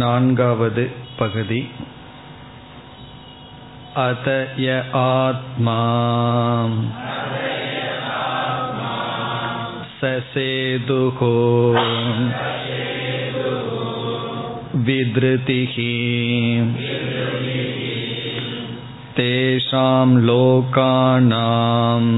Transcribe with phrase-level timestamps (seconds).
[0.00, 0.78] नान्गावद्
[1.18, 1.60] पगति
[4.04, 4.26] अत
[4.60, 5.76] य आत्मा
[10.00, 11.20] ससेदुः
[14.88, 15.76] विधृतिः
[19.16, 22.12] तेषां लोकानाम्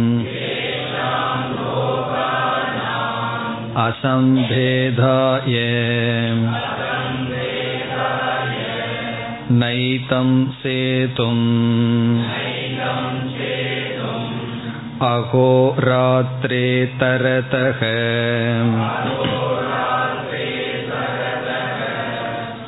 [3.86, 5.56] असम्भेदाय
[9.53, 12.23] नैतं सेतुम्।
[15.01, 17.79] अहोरात्रे तरतः।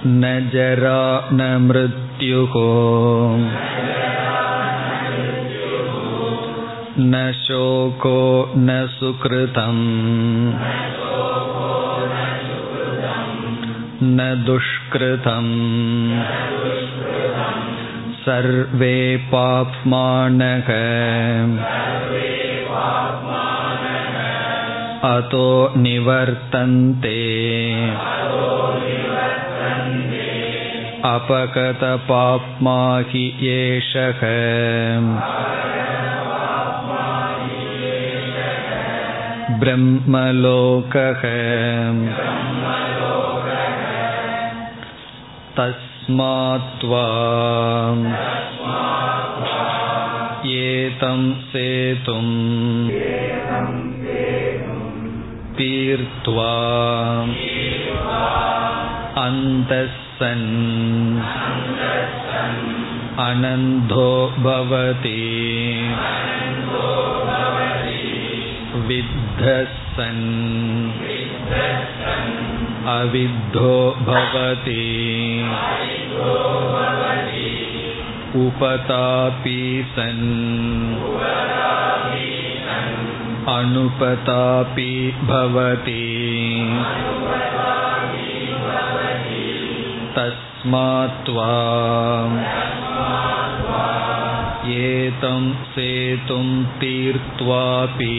[0.07, 2.53] न जरा न मृत्युः।
[6.99, 9.85] न शोको न सुकृतम्।
[14.03, 15.55] न दुष्कृतम्।
[18.24, 18.96] सर्वे
[19.32, 20.68] पाप्मानः
[25.08, 27.20] अतो निवर्तन्ते
[31.10, 34.20] अपगतपाप्मा हि एषः
[39.60, 41.22] ब्रह्मलोकः
[46.04, 47.04] तस्मात्त्वा
[50.50, 51.20] एतं
[51.52, 52.24] सेतुं
[55.58, 56.52] तीर्त्वा
[59.24, 59.86] अन्तः
[60.18, 60.48] सन्
[63.26, 64.10] अनन्धो
[64.46, 65.20] भवति
[68.88, 69.64] विद्धः
[69.96, 70.24] सन्
[72.90, 73.74] अविद्धो
[74.06, 74.84] भवति
[78.38, 79.62] उपतापि
[79.94, 80.26] सन्
[83.56, 84.92] अनुपतापि
[85.30, 86.04] भवति
[90.16, 91.50] तस्मात्त्वा
[94.76, 96.46] एतं सेतुं
[96.80, 98.14] तीर्त्वापि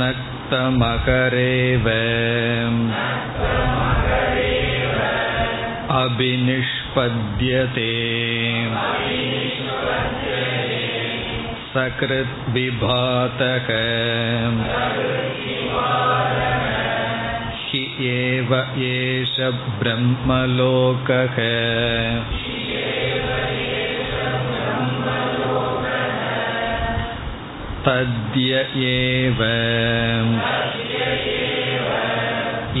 [0.00, 1.86] नक्तमकरेव
[5.96, 7.90] अभिनिष्पद्यते
[11.72, 13.68] सकृद्विभातक
[17.64, 18.54] हि एव
[18.88, 19.36] एष
[19.80, 21.36] ब्रह्मलोकः
[27.86, 29.42] तद्य एव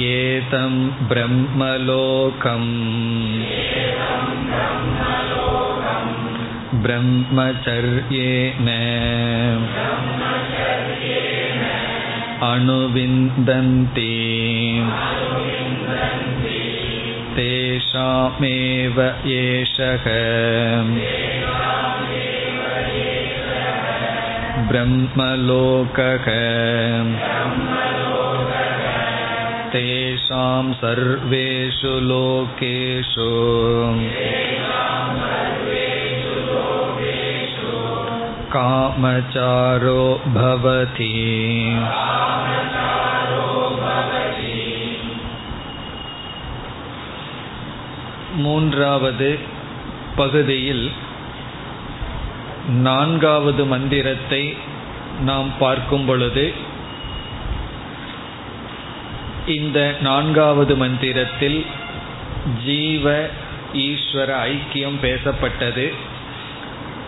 [0.04, 0.72] एतं
[1.08, 2.70] ब्रह्मलोकम्
[6.86, 8.68] ब्रह्मचर्येण
[12.50, 14.12] अनुविन्दन्ति
[17.36, 19.00] तेषामेव
[19.36, 20.06] एषः
[24.70, 26.26] ब्रह्मलोकः
[29.72, 33.30] तेषां सर्वेषु लोकेषु
[38.56, 40.02] कामचारो
[40.38, 41.12] भवति
[48.44, 49.28] மூன்றாவது
[50.18, 50.86] பகுதியில்
[52.71, 54.53] நான்காவது மந்திரத்தை
[55.21, 56.53] நாம் பார்க்கும் பொழுது
[59.45, 61.65] இந்த நான்காவது மந்திரத்தில்
[62.65, 63.25] ஜீவ
[63.73, 65.93] ஈஸ்வர ஐக்கியம் பேசப்பட்டது.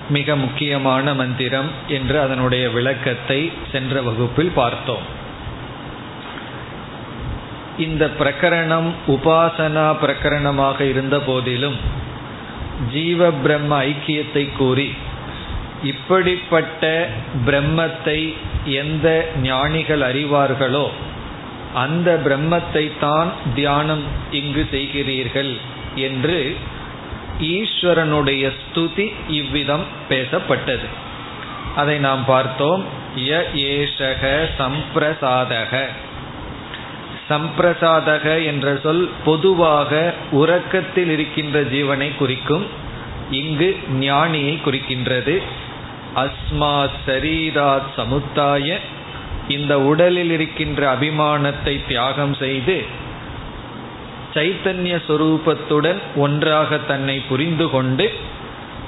[0.09, 5.21] மிக முக்கியமான மந்திரம் என்று அதனுடைய விளக்கத்தை சென்ற வகுப்பில் பார்த்தோம்.
[7.77, 11.75] இந்த பிரகரணம் உபாசனா பிரகரணமாக இருந்த போதிலும்
[12.93, 14.93] ஜீவ பிரம்ம ஐக்கியத்தை கூறி
[15.83, 17.07] இப்படிப்பட்ட
[17.45, 18.33] பிரம்மத்தை
[18.65, 20.89] எந்த ஞானிகள் அறிவார்களோ
[21.73, 25.57] அந்த பிரம்மத்தை தான் தியானம் இங்கு செய்கிறீர்கள்
[25.95, 26.55] என்று
[27.39, 30.87] ஈஸ்வரனுடைய ஸ்துதி இவ்விதம் பேசப்பட்டது.
[31.75, 32.83] அதை நாம் பார்த்தோம்.
[33.17, 35.85] ய ஏஷக சம்பிரசாதக.
[37.29, 42.65] சம்பிரசாதக என்ற சொல் பொதுவாக உறக்கத்தில் இருக்கின்ற ஜீவனை குறிக்கும்
[43.31, 45.41] இங்கு ஞானியை குறிக்கின்றது.
[46.15, 48.77] அஸ்மாத் சரீராத் சமுத்தாய
[49.47, 52.85] இந்த உடலில் இருக்கின்ற அபிமானத்தை தியாகம் செய்து
[54.33, 58.11] சைத்தன்ய சொரூபத்துடன் ஒன்றாக தன்னை புரிந்து கொண்டு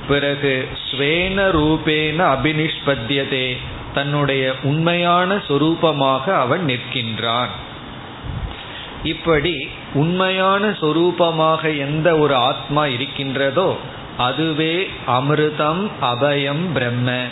[0.07, 3.57] பிறகு ஸ்வேன ரூபேன அபினிஷ்பத்தியதே
[3.93, 7.51] தன்னுடைய உண்மையான சொரூபமாக அவன் நிற்கின்றான்.
[9.03, 13.77] இப்படி உண்மையான சொரூபமாக எந்த ஒரு ஆத்மா இருக்கின்றதோ
[14.17, 17.23] அதுவே அமிர்தம் அபயம் பிரம்ம.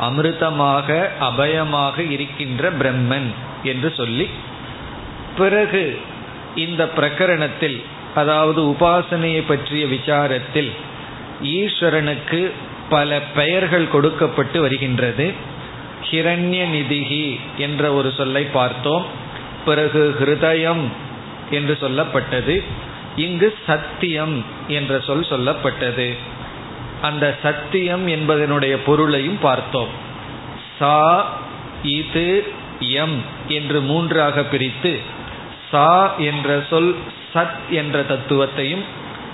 [0.00, 4.28] அமிர்தமாக அபயமாக இருக்கின்ற பிரம்மன் என்று சொல்லி
[5.36, 5.98] பிறகு
[6.56, 7.82] இந்த பிரகரணத்தில்
[8.14, 10.70] அதாவது உபாசனையை பற்றிய விசாரத்தில்
[11.42, 12.50] ஈஸ்வரனுக்கு
[12.88, 15.32] பல பெயர்கள் கொடுக்கப்பட்டு வருகின்றது.
[16.10, 19.04] ஹிரண்ய நிதிகி என்ற ஒரு சொல்லை பார்த்தோம்.
[19.64, 20.84] பிறகு ஹிருதயம்
[21.50, 22.62] என்று சொல்லப்பட்டது.
[23.18, 26.16] இங்கு சத்தியம் என்ற சொல் சொல்லப்பட்டது.
[27.02, 29.92] அந்த சத்தியம் என்பதனுடைய பொருளையும் பார்த்தோம்.
[30.78, 30.96] சா
[31.82, 32.26] இது
[32.80, 35.00] எம் என்று மூன்றாக பிரித்து
[35.70, 36.94] சா என்ற சொல்
[37.34, 38.84] சத் என்ற தத்துவத்தையும்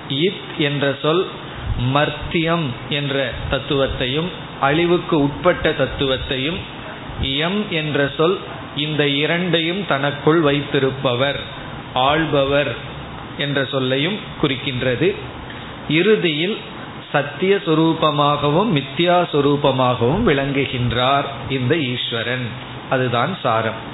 [0.09, 1.27] இத் என்ற சொல்
[1.95, 4.29] மர்த்தியம் என்ற தத்துவத்தையும்
[4.61, 6.61] அழிவுக்கு உட்பட்ட தத்துவத்தையும்
[7.21, 8.39] எம் என்ற சொல்
[8.77, 11.41] இந்த இரண்டையும் தனக்குள் வைத்திருப்பவர்
[11.95, 12.93] ஆள்பவர்.
[13.39, 15.15] என்ற சொல்லையும் குறிக்கின்றது.
[15.89, 16.59] இறுதியில்
[17.13, 22.47] சத்திய சுரூபமாகவும் மித்யா சுரூபமாகவும் விளங்குகின்றார் இந்த ஈஸ்வரன்.
[22.91, 23.93] அதுதான் சாரம்.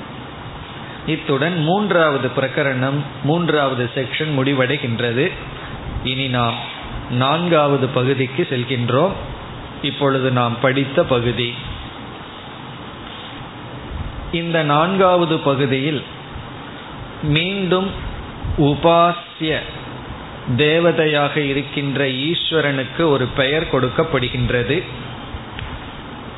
[1.07, 5.31] இத்துடன் மூன்றாவது பிரகரணம் மூன்றாவது செக்ஷன் முடிவடைகின்றது.
[6.05, 6.55] இனி நாம்
[7.11, 9.13] நான்காவது பகுதிக்கு செல்கின்றோம்.
[9.83, 11.55] இப்பொழுது நாம் படித்த பகுதி.
[14.33, 16.05] இந்த நான்காவது பகுதியில்
[17.23, 17.91] மீண்டும்
[19.41, 19.59] தேவஸ்ய
[20.57, 24.83] தேவதையாக இருக்கின்ற ஈஸ்வரனுக்கு ஒரு பெயர் கொடுக்கப்படுகின்றது.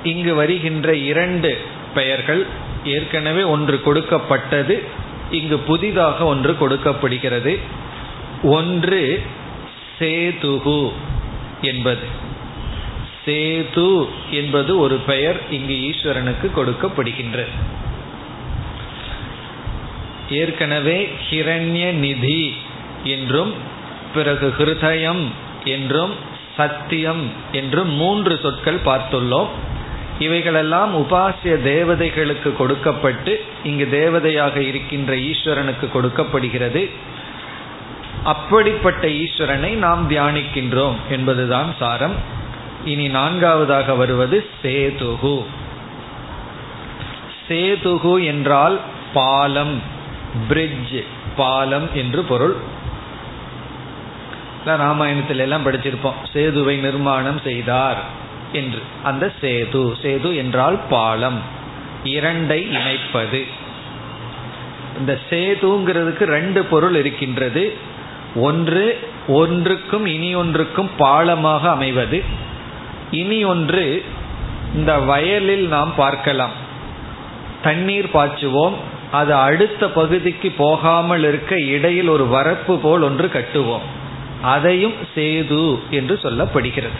[0.05, 1.61] இங்கு வருகின்ற இரண்டு
[1.95, 2.47] பெயர்கள்
[2.85, 4.83] ஏற்கனவே ஒன்று கொடுக்கப்பட்டது
[5.31, 7.59] இங்கு புதிதாக ஒன்று கொடுக்கப்படுகிறது.
[8.43, 9.23] ஒன்று
[9.99, 10.93] சேதுகு
[11.61, 12.07] என்பது.
[13.27, 17.55] சேது என்பது ஒரு பெயர் இங்கு ஈஸ்வரனுக்கு கொடுக்கப்படுகின்றது.
[20.31, 22.55] ஏற்கனவே ஹிரண்ய நிதி
[23.05, 23.55] என்றும்
[24.15, 25.25] பிறகு ஹிருதயம்
[25.65, 29.49] என்றும் சத்தியம் என்றும் மூன்று சொற்கள் பார்த்துள்ளோம்.
[30.19, 36.91] இவைகளெல்லாம் உபாசிய தேவதைகளுக்கு கொடுக்கப்பட்டு இங்கு தேவதையாக இருக்கின்ற ஈஸ்வரனுக்கு கொடுக்கப்படுகிறது.
[38.25, 42.15] அப்படிப்பட்ட ஈஸ்வரனை நாம் தியானிக்கின்றோம் என்பதுதான் சாரம்.
[42.85, 45.45] இனி நான்காவதாக வருவது சேதுகு.
[47.49, 48.81] சேதுகு என்றால்
[49.13, 49.83] பாலம்
[50.49, 51.05] பிரிட்ஜ்
[51.37, 52.57] பாலம் என்று பொருள்.
[54.67, 56.15] ராமாயணத்துல எல்லாம் படிச்சிருப்போம்.
[56.33, 58.03] சேதுவை நிர்மாணம் செய்தார்
[58.53, 58.83] என்று.
[59.03, 61.41] அந்த சேது சேது என்றால் பாலம்.
[62.05, 63.47] இரண்டை இணைப்பது.
[64.99, 67.77] இந்த சேதுங்கிறதுக்கு ரெண்டு பொருள் இருக்கின்றது.
[68.35, 72.23] ஒன்று ஒன்றுக்கும் இனி ஒன்றுக்கும் பாலமாக அமைவது.
[73.11, 74.05] இனி ஒன்று
[74.75, 76.51] இந்த வயலில் நாம் பார்க்கலாம்.
[77.63, 78.73] தண்ணீர் பாய்ச்சுவோம்.
[79.11, 84.01] அது அடுத்த பகுதிக்கு போகாமல் இருக்க இடையில் ஒரு வரப்பு போல் ஒன்று கட்டுவோம்.
[84.43, 86.99] அதையும் சேது என்று சொல்லப்படுகிறது.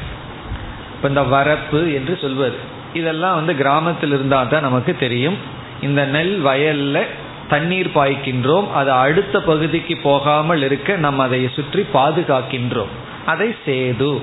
[0.95, 2.57] இப்போ இந்த வரப்பு என்று சொல்வது.
[2.95, 5.37] இதெல்லாம் வந்து கிராமத்தில் இருந்தால் தான் நமக்கு தெரியும்.
[5.81, 7.07] இந்த நெல் வயல்ல
[7.49, 8.71] தண்ணீர் பாய்க்கின்றோம்.
[8.73, 12.93] அது அடுத்த பகுதிக்கு போகாமல் இருக்க நம்ம அதை சுற்றி பாதுகாக்கின்றோம்.
[13.27, 14.21] அதை சேது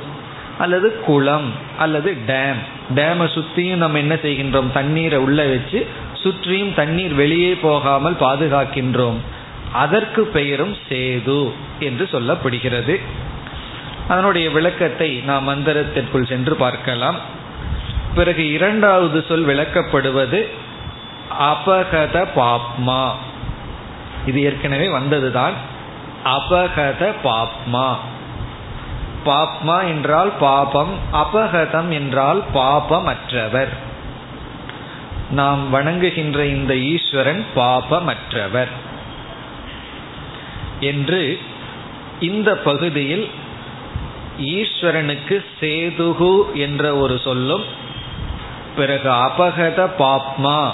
[0.57, 2.59] அல்லது குளம் அல்லது டேம்.
[2.95, 4.71] டேமை சுற்றியும் நம்ம என்ன செய்கின்றோம்?
[4.73, 9.19] தண்ணீரை உள்ள வச்சு சுற்றியும் தண்ணீர் வெளியே போகாமல் பாதுகாக்கின்றோம்.
[9.73, 12.99] அதற்கு பெயரும் சேது என்று சொல்லப்படுகிறது.
[14.07, 17.15] அதனுடைய விளக்கத்தை நாம் மந்திரத்திற்குள் சென்று பார்க்கலாம்.
[18.15, 20.47] பிறகு இரண்டாவது சொல் விளக்கப்படுவது
[21.39, 23.09] அபகத பாப்மா.
[24.25, 25.51] இது ஏற்கனவே வந்ததுதான்.
[26.25, 27.95] அபகத பாப்மா.
[29.25, 33.69] பாப்மா என்றால் பாபம் அபகதம் என்றால் பாபமற்றவர்.
[35.31, 38.67] நாம் வணங்குகின்ற இந்த ஈஸ்வரன் பாபமற்றவர்.
[40.79, 41.39] என்று
[42.19, 43.29] இந்த பகுதியில்
[44.39, 47.63] ஈஸ்வரனுக்கு சேதுகு என்ற ஒரு சொல்லும்
[48.75, 50.69] பிறகு அபகத பாப்மா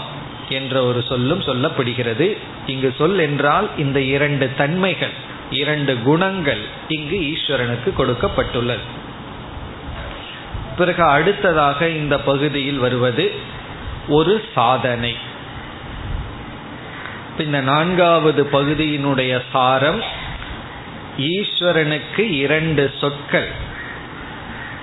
[0.50, 2.38] என்ற ஒரு சொல்லும் சொல்லப்படுகிறது.
[2.68, 8.86] இங்கு சொல் என்றால் இந்த இரண்டு தன்மைகள் இரண்டு குணங்கள் இங்கு ஈஸ்வரனுக்கு கொடுக்கப்பட்டுள்ளது.
[10.78, 13.34] பிறகு அடுத்ததாக இந்த பகுதியில் வருவது
[14.08, 15.16] ஒரு சாதனை.
[17.40, 20.02] இந்த நான்காவது பகுதியினுடைய சாரம்
[21.18, 23.48] ஈஸ்வரனுக்கு இரண்டு சொற்கள்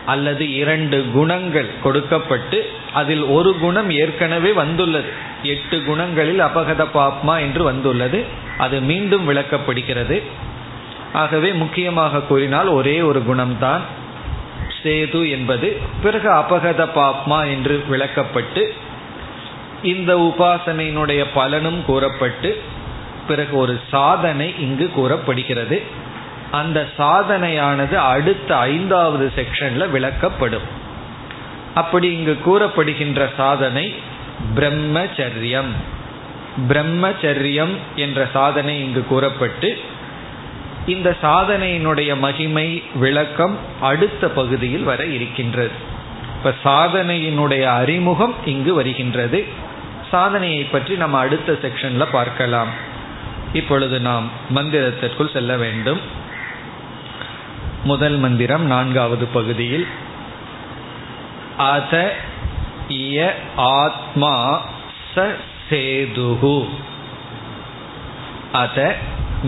[0.06, 5.08] அல்லது இரண்டு குணங்கள் கொடுக்கப்பட்டு அதில் ஒரு குணம் ஏற்கனவே வந்துள்ளது.
[5.42, 8.24] எட்டு குணங்களில் அபகத பாப்மா என்று வந்துள்ளது.
[8.58, 10.22] அது மீண்டும் விளக்கப்படுகிறது.
[11.12, 13.80] ஆகவே முக்கியமாக கூறினால் ஒரே ஒரு குணம்தான்.
[14.82, 18.74] சேது என்பது பிறகு அபகத பாப்மா என்று விளக்கப்பட்டு
[19.82, 22.62] இந்த உபாசனையினுடைய பலனும் கூறப்பட்டு
[23.28, 25.82] பிறகு ஒரு சாதனை இங்கு கூறப்படுகிறது.
[26.50, 30.66] அந்த சாதனையானது அடுத்த ஐந்தாவது செக்ஷன்ல விளக்கப்படும்.
[31.74, 33.94] அப்படி இங்கு கூறப்படுகின்ற சாதனை
[34.54, 35.70] பிரம்மச்சரியம்.
[36.68, 39.80] பிரம்மச்சரியம் என்ற சாதனை இங்கு கூறப்பட்டு
[40.86, 45.70] இந்த சாதனையினுடைய மகிமை விளக்கம் அடுத்த பகுதியில் வர இருக்கின்றது.
[46.36, 49.70] இப்ப சாதனையினுடைய அறிமுகம் இங்கு வருகின்றது.
[50.12, 52.70] சாதனையை பற்றி நம்ம அடுத்த செக்ஷன்ல பார்க்கலாம்.
[53.52, 56.00] இப்பொழுது நாம் மந்திரத்திற்குள் செல்ல வேண்டும்.
[57.84, 59.86] முதல் மந்திரம் நான்காவது பகுதியில்
[61.72, 61.94] அத
[63.00, 63.18] இய
[63.80, 64.34] ஆத்மா
[65.14, 65.26] ச
[65.68, 66.58] சேதுகு.
[68.62, 68.78] அத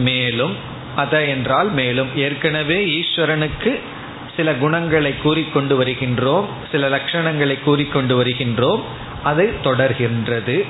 [0.08, 0.54] மேலும்
[0.96, 2.10] அத என்றால் மேலும்.
[2.16, 3.72] ஏற்கனவே ஈஸ்வரனுக்கு
[4.36, 8.84] சில குணங்களை கூறிக்கொண்டு வருகின்றோம் சில லட்சணங்களை கூறிக்கொண்டு வருகின்றோம்.
[9.24, 10.66] அது தொடர்கின்றது.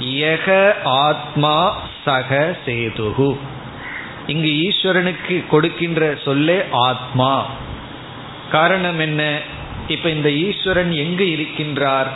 [0.00, 3.36] யக ஆத்மா சக சேதுகு.
[4.26, 7.46] இங்கு ஈஸ்வரனுக்கு கொடுக்கின்ற சொல்லே ஆத்மா.
[8.50, 9.38] காரணம் என்ன?
[9.88, 12.06] இப்ப இந்த ஈஸ்வரன் எங்கு இருக்கின்றார்?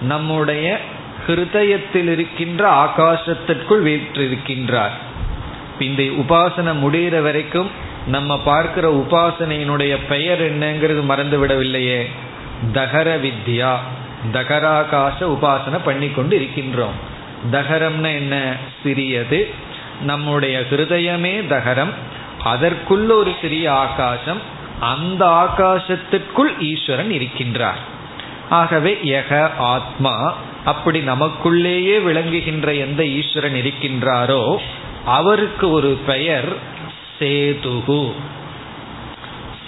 [0.00, 0.78] நம்முடைய
[1.26, 4.94] ஹிருதயத்தில் இருக்கின்ற ஆகாசத்திற்குள் வீற்றிருக்கின்றார்.
[5.78, 7.70] இந்த உபாசனை முடிகிற வரைக்கும்
[8.06, 12.06] நம்ம பார்க்கிற உபாசனையினுடைய பெயர் என்னங்கிறது மறந்து விடவில்லையே
[12.72, 13.76] தகர வித்யா.
[14.32, 17.12] தகராகாச உபாசனை பண்ணி கொண்டு இருக்கின்றோம்
[17.52, 18.56] தகரம்னா என்ன?
[18.82, 19.50] சிறியது.
[20.02, 21.92] நம்முடைய ஹிருதயமே தகரம்.
[22.44, 24.40] அதற்குள்ள ஒரு சிறிய ஆகாசம்.
[24.80, 27.82] அந்த ஆகாசத்திற்குள் ஈஸ்வரன் இருக்கின்றார்.
[28.50, 34.56] ஆகவே யக ஆத்மா அப்படி நமக்குள்ளேயே விளங்குகின்ற எந்த ஈஸ்வரன் இருக்கின்றாரோ
[35.04, 36.56] அவருக்கு ஒரு பெயர்
[37.18, 38.12] சேதுகு.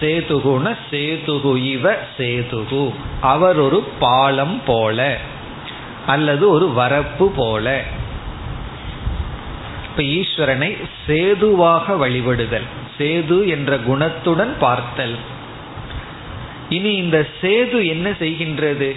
[0.00, 2.94] சேதுகுன சேதுகு இவ சேதுகு.
[3.20, 5.18] அவர் ஒரு பாலம் போல
[6.06, 7.82] அல்லது ஒரு வரப்பு போல.
[9.84, 10.70] இப்ப ஈஸ்வரனை
[11.06, 12.66] சேதுவாக வழிபடுதல்
[12.98, 15.16] சேது என்ற குணத்துடன் பார்த்தல்.
[16.68, 18.96] இனி இந்த சேது என்ன செய்கின்றது?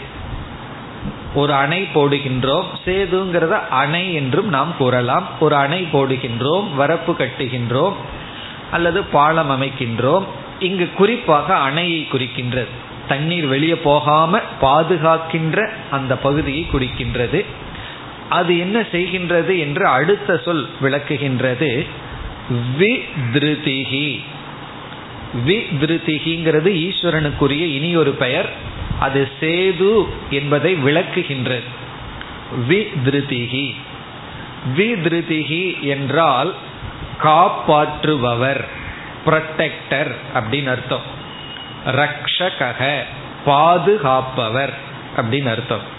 [1.36, 5.28] ஒரு அணை போடுகின்றோம் சேதுங்கிறத அணை என்றும் நாம் கூறலாம்.
[5.40, 7.94] ஒரு அணை போடுகின்றோம் வரப்பு கட்டுகின்றோம்
[8.72, 10.26] அல்லது பாலம் அமைக்கின்றோம்.
[10.60, 12.68] இங்கு குறிப்பாக அணையை குறிக்கின்றது.
[13.08, 17.46] தண்ணீர் வெளியே போகாம பாதுகாக்கின்ற அந்த பகுதியை குறிக்கின்றது.
[18.30, 21.86] அது என்ன செய்கின்றது என்று அடுத்த சொல் விளக்குகின்றது.
[22.80, 24.20] விதிருதிகி
[25.46, 28.50] விதிருதிகிங்கிறது ஈஸ்வரனுக்குரிய இனி ஒரு பெயர்.
[29.00, 31.64] அது சேது என்பதை விளக்குகின்றது.
[32.70, 33.76] விதிருதிகி
[34.76, 36.54] விதிருதிகி என்றால்
[37.24, 38.68] காப்பாற்றுபவர்.
[39.26, 41.02] புரொட்டெக்டர் அப்படின்னு அர்த்தம்.
[41.88, 43.04] ரக்ஷக
[43.46, 44.74] பாதுகாப்பவர்
[45.18, 45.98] அப்படின்னு அர்த்தம்.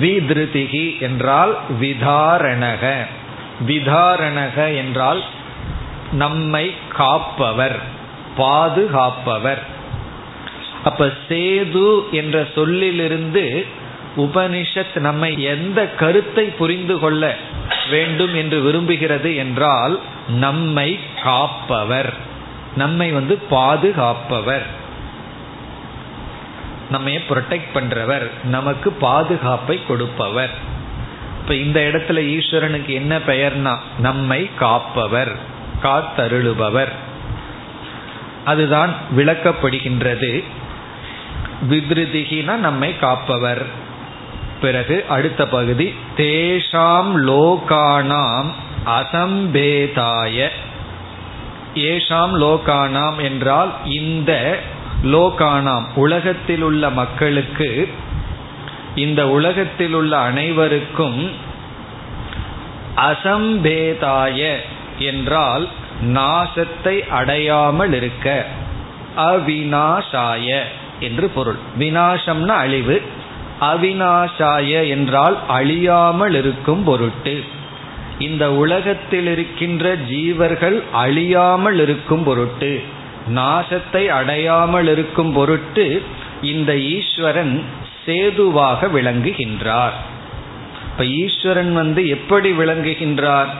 [0.00, 3.06] விதிருதிகி என்றால் விதாரணக.
[3.66, 5.24] விதாரணக என்றால்
[6.12, 7.78] நம்மை காப்பவர்
[8.36, 9.62] பாதுகாப்பவர்.
[10.84, 13.66] அப்ப சேது என்ற சொல்லிலிருந்து
[14.16, 17.36] உபனிஷத் நம்மை எந்த கருத்தை புரிந்து கொள்ள
[17.90, 22.12] வேண்டும் என்று விரும்புகிறது என்றால் நம்மை காப்பவர்.
[22.76, 24.66] நம்மை வந்து பாதுகாப்பவர்.
[26.90, 28.30] நம்ம ப்ரொடெக்ட் பண்றவர்.
[28.44, 30.54] நமக்கு பாதுகாப்பை கொடுப்பவர்.
[31.42, 35.32] இப்ப இந்த இடத்துல ஈஸ்வரனுக்கு என்ன பெயர்னா நம்மை காப்பவர்
[35.82, 36.92] காத்தருளுபவர்.
[38.44, 40.44] அதுதான் விளக்கப்படுகின்றது.
[41.70, 43.66] விதிருதிகினா நம்மை காப்பவர்.
[44.60, 48.50] பிறகு அடுத்த பகுதி தேஷாம் லோகானாம்
[48.86, 50.48] அசம்பேதாய.
[51.74, 54.58] ஏஷாம் லோகானாம் என்றால் இந்த
[55.02, 57.88] லோகானாம் உலகத்தில் உள்ள மக்களுக்கு
[58.94, 61.30] இந்த உலகத்தில் உள்ள அனைவருக்கும்
[62.96, 64.40] அசம்பேதாய
[64.98, 65.68] என்றால்
[66.14, 68.46] நாசத்தை அடையாமல் இருக்க
[69.16, 70.58] அவினாசாய
[71.00, 71.58] என்று பொருள்.
[71.78, 73.02] வினாசம்னா அழிவு
[73.60, 77.44] அவினாசாய என்றால் அழியாமல் இருக்கும் பொருட்டு.
[78.18, 82.82] இந்த உலகத்தில் இருக்கின்ற ஜீவர்கள் அழியாமல் இருக்கும் பொருட்டு.
[83.34, 86.02] நாசத்தை அடையாமல் இருக்கும் பொருட்டு
[86.42, 87.62] இந்த ஈஸ்வரன்
[88.06, 89.96] சேதுவாக விளங்குகின்றார்.
[90.90, 93.50] இப்ப ஈஸ்வரன் வந்து எப்படி விளங்குகின்றார்?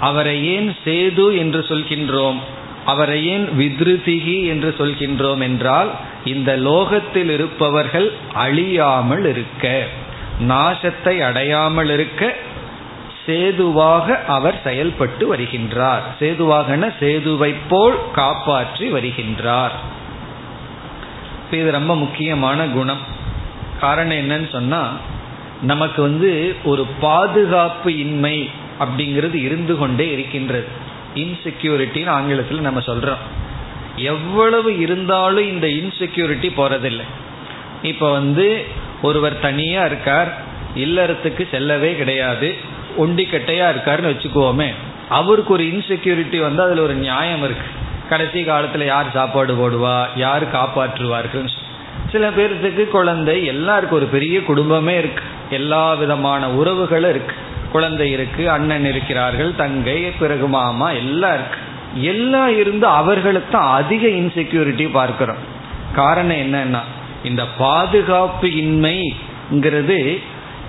[0.00, 2.38] அவரை ஏன் சேது என்று சொல்கின்றோம்?
[2.84, 5.90] அவரை ஏன் வித்ருதிகி என்று சொல்கின்றோம் என்றால்
[6.24, 9.86] இந்த லோகத்தில் இருப்பவர்கள் அழியாமல் இருக்க
[10.48, 12.36] நாசத்தை அடையாமல் இருக்க
[13.26, 16.00] சேதுவாக அவர் செயல்பட்டு வருகின்றார்.
[16.20, 19.74] சேதுவாகன சேதுவை போல் காப்பாற்றி வருகின்றார்.
[21.50, 22.98] இது ரொம்ப முக்கியமான குணம்.
[23.80, 24.92] காரணம் என்னன்னு சொன்னா
[25.62, 28.50] நமக்கு வந்து ஒரு பாதுகாப்பு இன்மை
[28.80, 30.66] அப்படிங்கிறது இருந்து கொண்டே இருக்கின்றது.
[31.14, 33.22] இன்செக்யூரிட்டின்னு ஆங்கிலத்தில் நம்ம சொல்றோம்.
[33.96, 37.04] எவ்வளவு இருந்தாலும் இந்த இன்செக்யூரிட்டி போறதில்லை.
[37.82, 38.64] இப்போ வந்து
[39.02, 40.36] ஒருவர் தனியா இருக்கார்
[40.76, 42.54] இல்லறத்துக்கு செல்லவே கிடையாது
[42.98, 44.74] ஒண்டிக்கட்டையா இருக்காருன்னு வச்சுக்குவோமே
[45.08, 47.66] அவருக்கு ஒரு இன்செக்யூரிட்டி வந்து அதில் ஒரு நியாயம் இருக்கு.
[48.08, 51.48] கடைசி காலத்தில் யார் சாப்பாடு போடுவா யார் காப்பாற்றுவார்கள்?
[52.10, 55.22] சில பேர்த்துக்கு குழந்தை எல்லாருக்கும் ஒரு பெரிய குடும்பமே இருக்கு.
[55.50, 57.34] எல்லா விதமான உறவுகளும் இருக்கு.
[57.72, 61.58] குழந்தை இருக்கு அண்ணன் இருக்கிறார்கள் தங்கை பிறகு மாமா எல்லாம் இருக்கு.
[61.94, 65.42] எல்லாம் இருந்து அவர்களுக்கு தான் அதிக இன்செக்யூரிட்டி பார்க்கிறோம்.
[65.94, 66.80] காரணம் என்னன்னா
[67.24, 70.18] இந்த பாதுகாப்பு இன்மைங்கிறது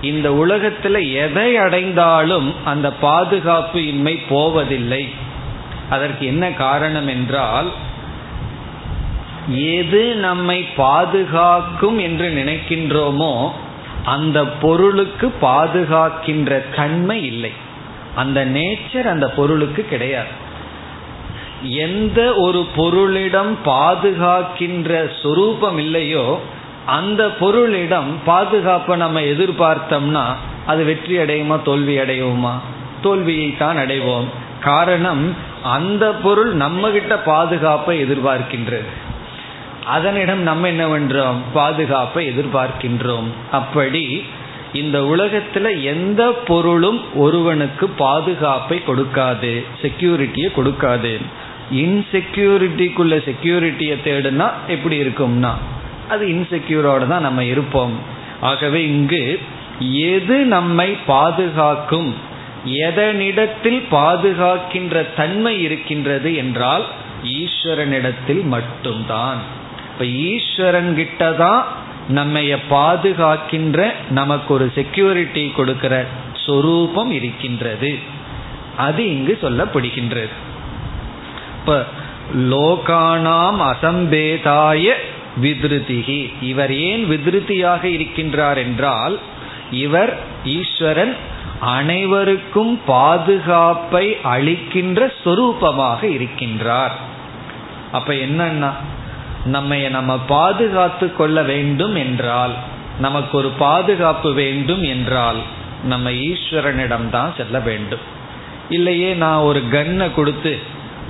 [0.00, 5.08] இந்த உலகத்துல எதை அடைந்தாலும் அந்த பாதுகாப்பு இன்மை போவதில்லை.
[5.90, 7.70] அதற்கு என்ன காரணம் என்றால்
[9.48, 13.50] எது நம்மை பாதுகாக்கும் என்று நினைக்கின்றோமோ
[14.04, 17.52] அந்த பொருளுக்கு பாதுகாக்கின்ற தன்மை இல்லை.
[18.14, 20.41] அந்த நேச்சர் அந்த பொருளுக்கு கிடையாது.
[21.62, 26.40] எந்த ஒரு பொருளிடம் பாதுகாக்கின்ற சொரூபம் இல்லையோ
[26.86, 30.24] அந்த பொருளிடம் பாதுகாப்பை நம்ம எதிர்பார்த்தோம்னா
[30.66, 32.52] அது வெற்றி அடையுமா தோல்வி அடையுமா?
[33.02, 34.24] தோல்வியை தான் அடைவோம்.
[34.60, 38.86] காரணம் அந்த பொருள் நம்ம கிட்ட பாதுகாப்பை எதிர்பார்க்கின்றது.
[39.84, 43.26] அதனிடம் நம்ம என்ன பண்றோம் பாதுகாப்பை எதிர்பார்க்கின்றோம்.
[43.50, 44.24] அப்படி
[44.72, 51.20] இந்த உலகத்துல எந்த பொருளும் ஒருவனுக்கு பாதுகாப்பை கொடுக்காது செக்யூரிட்டியை கொடுக்காது.
[51.72, 55.52] இன்செக்யூரிட்டிக்குள்ள செக்யூரிட்டியை தேடுனா எப்படி இருக்கும்னா
[56.08, 57.94] அது இன்செக்யூரோட தான் நம்ம இருப்போம்.
[58.40, 59.40] ஆகவே இங்கு
[60.12, 62.14] எது நம்மை பாதுகாக்கும்
[62.64, 66.84] எதனிடத்தில் பாதுகாக்கின்ற தன்மை இருக்கின்றது என்றால்
[67.24, 69.40] ஈஸ்வரனிடத்தில் மட்டும்தான்.
[69.92, 71.62] இப்ப ஈஸ்வரன் கிட்ட தான்
[72.14, 76.06] நம்மைய பாதுகாக்கின்ற நமக்கு ஒரு செக்யூரிட்டி கொடுக்கிற
[76.46, 77.98] சொரூபம் இருக்கின்றது.
[78.76, 80.34] அது இங்கு சொல்லப்படுகின்றது.
[81.62, 81.84] இப்ப
[82.52, 84.94] லோகானாம் அசம்பேதாய
[85.42, 89.18] விதிருதிகி இவர் ஏன் விதிருத்தியாக இருக்கின்றார் என்றால்
[89.70, 90.12] இவர்
[90.44, 91.16] ஈஸ்வரன்
[91.60, 96.94] அனைவருக்கும் பாதுகாப்பை அளிக்கின்ற சொரூபமாக இருக்கின்றார்.
[97.92, 98.70] அப்ப என்னன்னா
[99.44, 102.54] நம்ம நம்ம பாதுகாத்து கொள்ள வேண்டும் என்றால்
[102.98, 105.40] நமக்கு ஒரு பாதுகாப்பு வேண்டும் என்றால்
[105.84, 108.04] நம்ம ஈஸ்வரனிடம் தான் செல்ல வேண்டும்.
[108.68, 110.52] இல்லையே நான் ஒரு கன்னை கொடுத்து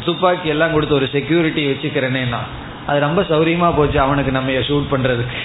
[0.04, 2.42] துப்பாக்கி எல்லாம் கொடுத்து ஒரு செக்யூரிட்டி வச்சுக்கிறேனேனா
[2.86, 5.40] அது ரொம்ப சௌரியமா போச்சு அவனுக்கு நம்ம ஷூட் பண்றதுக்கு.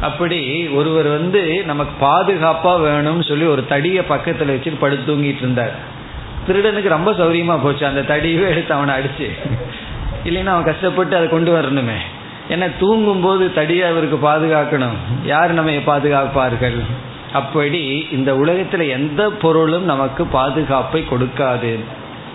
[0.00, 5.72] அப்படி ஒருவர் வந்து நமக்கு பாதுகாப்பா வேணும்னு சொல்லி ஒரு தடியை பக்கத்துல வச்சுட்டு படுத்து தூங்கிட்டு இருந்தார்.
[6.48, 7.86] திருடனுக்கு ரொம்ப சௌரியமா போச்சு.
[7.86, 9.28] அந்த தடியவே எடுத்து அவனை அடிச்சு.
[10.24, 11.96] இல்லைன்னா அவன் கஷ்டப்பட்டு அதை கொண்டு வரணுமே.
[12.50, 15.24] ஏன்னா தூங்கும் போது தடியை அவருக்கு பாதுகாக்கணும்.
[15.24, 16.80] யார் நம்ம பாதுகாப்பார்கள்?
[17.32, 21.78] அப்படி இந்த உலகத்துல எந்த பொருளும் நமக்கு பாதுகாப்பை கொடுக்காது.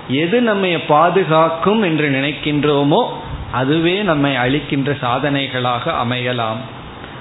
[0.10, 3.10] எது நம்மை பாதுகாக்கும் என்று நினைக்கின்றோமோ
[3.52, 6.58] அதுவே நம்மை அழிக்கின்ற சாதனைகளாக அமையலாம்.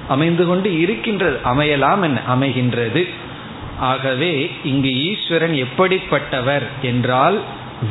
[0.08, 3.08] அமைந்து கொண்டு இருக்கின்றது அமையலாம் என்ன அமைகின்றது.
[3.78, 7.40] ஆகவே இங்கு ஈஸ்வரன் எப்படிப்பட்டவர் என்றால்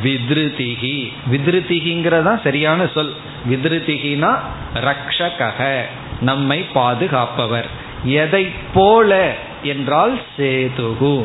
[0.04, 3.12] விதிருதிகி விதிருதிகிங்கிறதா சரியான சொல்.
[3.50, 4.38] விதிருதிகினா
[4.74, 5.80] ரக்ஷகக
[6.20, 7.66] நம்மை பாதுகாப்பவர்.
[8.04, 11.24] எதை போல என்றால் சேதுகு.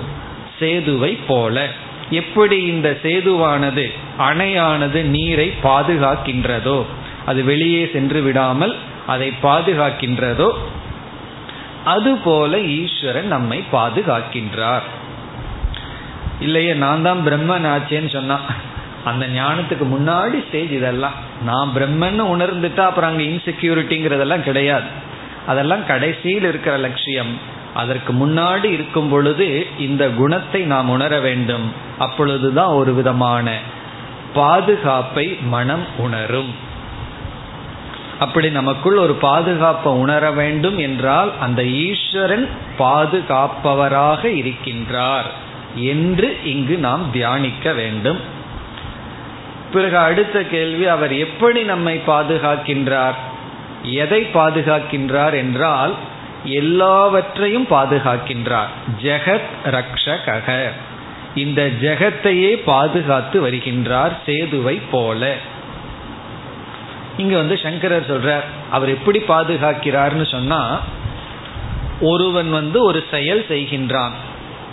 [0.59, 1.69] சேதுவை போல.
[2.10, 3.86] எப்படி இந்த சேதுவானது
[4.20, 6.86] அணையானது நீரை பாதுகாக்கின்றதோ
[7.26, 8.76] அது வெளியே சென்று விடாமல்
[9.08, 10.50] அதை பாதுகாக்கின்றதோ
[11.86, 14.86] அதுபோல ஈஸ்வரன் நம்மை பாதுகாக்கின்றார்.
[16.39, 18.46] இல்லையே நான் தான் பிரம்மன் ஆச்சேன்னு சொன்னான்
[19.04, 21.13] அந்த ஞானத்துக்கு முன்னாடி ஸ்டேஜ் இதெல்லாம்.
[21.44, 24.88] நான் பிரம்மன் உணர்ந்துட்டா அப்புறம் அங்கே இன்செக்யூரிட்டிங்கிறதெல்லாம் கிடையாது.
[25.48, 27.34] அதெல்லாம் கடைசியில் இருக்கிற லட்சியம்.
[27.73, 31.71] அதற்கு முன்னாடி இருக்கும் பொழுது இந்த குணத்தை நாம் உணர வேண்டும்.
[31.97, 33.57] அப்பொழுதுதான் ஒரு விதமான
[34.33, 36.51] பாதுகாப்பை மனம் உணரும்.
[38.19, 45.29] அப்படி நமக்குள் ஒரு பாதுகாப்பை உணர வேண்டும் என்றால் அந்த ஈஸ்வரன் பாதுகாப்பவராக இருக்கின்றார்
[45.75, 48.19] என்று இங்கு நாம் தியானிக்க வேண்டும்.
[49.73, 53.17] பிறகு அடுத்த கேள்வி அவர் எப்படி நம்மை பாதுகாக்கின்றார்?
[53.83, 55.93] எதை பாதுகாக்கின்றார் என்றால்
[56.43, 58.67] எல்லாவற்றையும் பாதுகாக்கின்றார்.
[59.01, 60.69] ஜெகத் ரக்ஷக
[61.36, 65.36] இந்த ஜெகத்தையே பாதுகாத்து வருகின்றார் சேதுவை போல.
[67.17, 70.82] இங்க வந்து சங்கரர் சொல்றார் அவர் எப்படி பாதுகாக்கிறார்னு சொன்னா
[72.01, 74.12] ஒருவன் வந்து ஒரு செயல் செய்கின்றான்.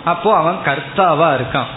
[0.05, 1.71] அப்போ அவன் கர்த்தாவா இருக்கான்.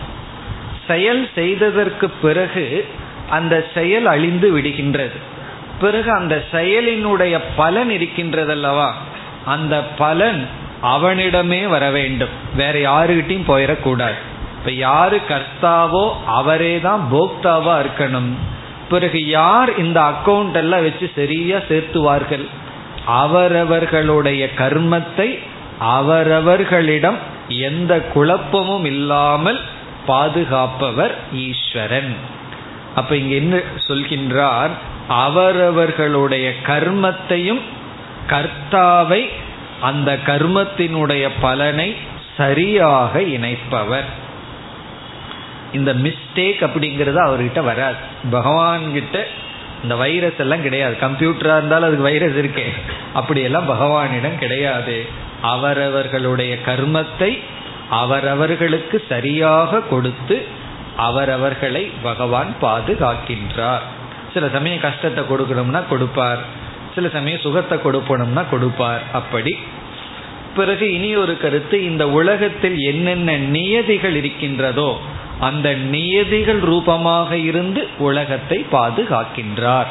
[0.86, 2.86] செயல் செய்ததற்கு பிறகு
[3.30, 5.16] அந்த செயல் அழிந்து விடுகின்றது.
[5.80, 8.92] பிறகு அந்த செயலினுடைய பலன் இருக்கின்றதல்லவா?
[9.44, 10.48] அந்த பலன்
[10.80, 12.28] அவனிடமே வர வேண்டும்.
[12.56, 14.18] வேற யாருகிட்டையும் போயிடக்கூடாது.
[14.58, 18.30] இப்ப யாரு கர்த்தாவோ அவரே தான் போக்தாவா இருக்கணும்.
[18.88, 22.46] பிறகு யார் இந்த அக்கௌண்ட் எல்லாம் வச்சு சரியா சேர்த்துவார்கள்?
[23.06, 25.38] அவரவர்களுடைய கர்மத்தை
[25.80, 29.60] அவரவர்களிடம் எந்த குழப்பமும் இல்லாமல்
[30.06, 32.14] பாதுகாப்பவர் ஈஸ்வரன்.
[32.94, 34.70] அப்ப இங்க என்ன சொல்கின்றார்?
[35.08, 37.60] அவரவர்களுடைய கர்மத்தையும்
[38.28, 39.28] கர்த்தாவை
[39.80, 41.96] அந்த கர்மத்தினுடைய பலனை
[42.36, 44.08] சரியாக இணைப்பவர்.
[45.72, 47.96] இந்த மிஸ்டேக் அப்படிங்கிறது அவர்கிட்ட வராது.
[48.32, 49.22] பகவான்கிட்ட
[49.82, 50.96] இந்த வைரஸ் எல்லாம் கிடையாது.
[51.00, 52.72] கம்ப்யூட்டராக இருந்தாலும் அதுக்கு வைரஸ் இருக்கே.
[53.12, 55.06] அப்படியெல்லாம் பகவானிடம் கிடையாது.
[55.42, 57.40] அவரவர்களுடைய கர்மத்தை
[57.90, 60.46] அவரவர்களுக்கு சரியாக கொடுத்து
[60.96, 63.84] அவரவர்களை பகவான் பாதுகாக்கின்றார்.
[64.32, 66.62] சில சமயம் கஷ்டத்தை கொடுக்கணும்னா கொடுப்பார்.
[66.94, 69.02] சில சமயம் சுகத்தை கொடுப்பணும்னா கொடுப்பார்.
[69.12, 69.58] அப்படி.
[70.56, 74.98] பிறகு இனி ஒரு கருத்து இந்த உலகத்தில் என்னென்ன நியதிகள் இருக்கின்றதோ
[75.40, 79.86] அந்த நியதிகள் ரூபமாக இருந்து உலகத்தை பாதுகாக்கின்றார்.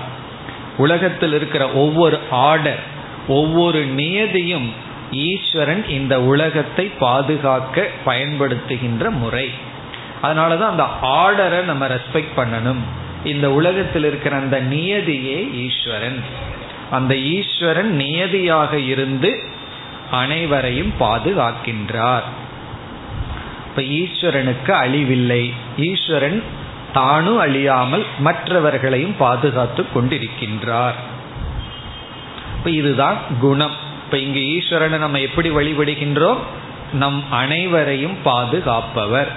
[0.77, 2.79] உலகத்தில் இருக்கிற ஒவ்வொரு ஆர்டர்
[3.27, 4.69] ஒவ்வொரு நியதியும்
[5.11, 9.49] ஈஸ்வரன் இந்த உலகத்தை பாதுகாக்க பயன்படுத்துகின்ற முறை.
[10.21, 12.79] அதனால தான் அந்த ஆர்டரை நம்ம ரெஸ்பெக்ட் பண்ணணும்.
[13.23, 16.51] இந்த உலகத்தில் இருக்கிற அந்த நியதியே ஈஸ்வரன்.
[16.91, 19.43] அந்த ஈஸ்வரன் நியதியாக இருந்து
[20.11, 22.21] அனைவரையும் பாதுகாக்கின்றார்.
[23.67, 25.53] இப்ப ஈஸ்வரனுக்கு அழிவில்லை.
[25.77, 26.43] ஈஸ்வரன்
[26.93, 30.93] தானும் அழியாமல் மற்றவர்களையும் பாதுகாத்து கொண்டிருக்கின்றார்.
[32.57, 33.71] இப்ப இதுதான் குணம்.
[34.05, 36.37] இப்ப இங்கு ஈஸ்வரனை நம்ம எப்படி வழிபடுகின்றோம்?
[36.93, 39.31] நம் அனைவரையும் பாதுகாப்பவர்.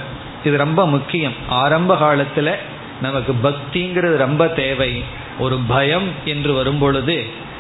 [0.45, 1.33] இது ரொம்ப முக்கியம்.
[1.49, 2.55] ஆரம்ப காலத்துல
[3.03, 5.03] நமக்கு பக்திங்கிறது ரொம்ப தேவை.
[5.39, 7.17] ஒரு பயம் என்று வரும்பொழுது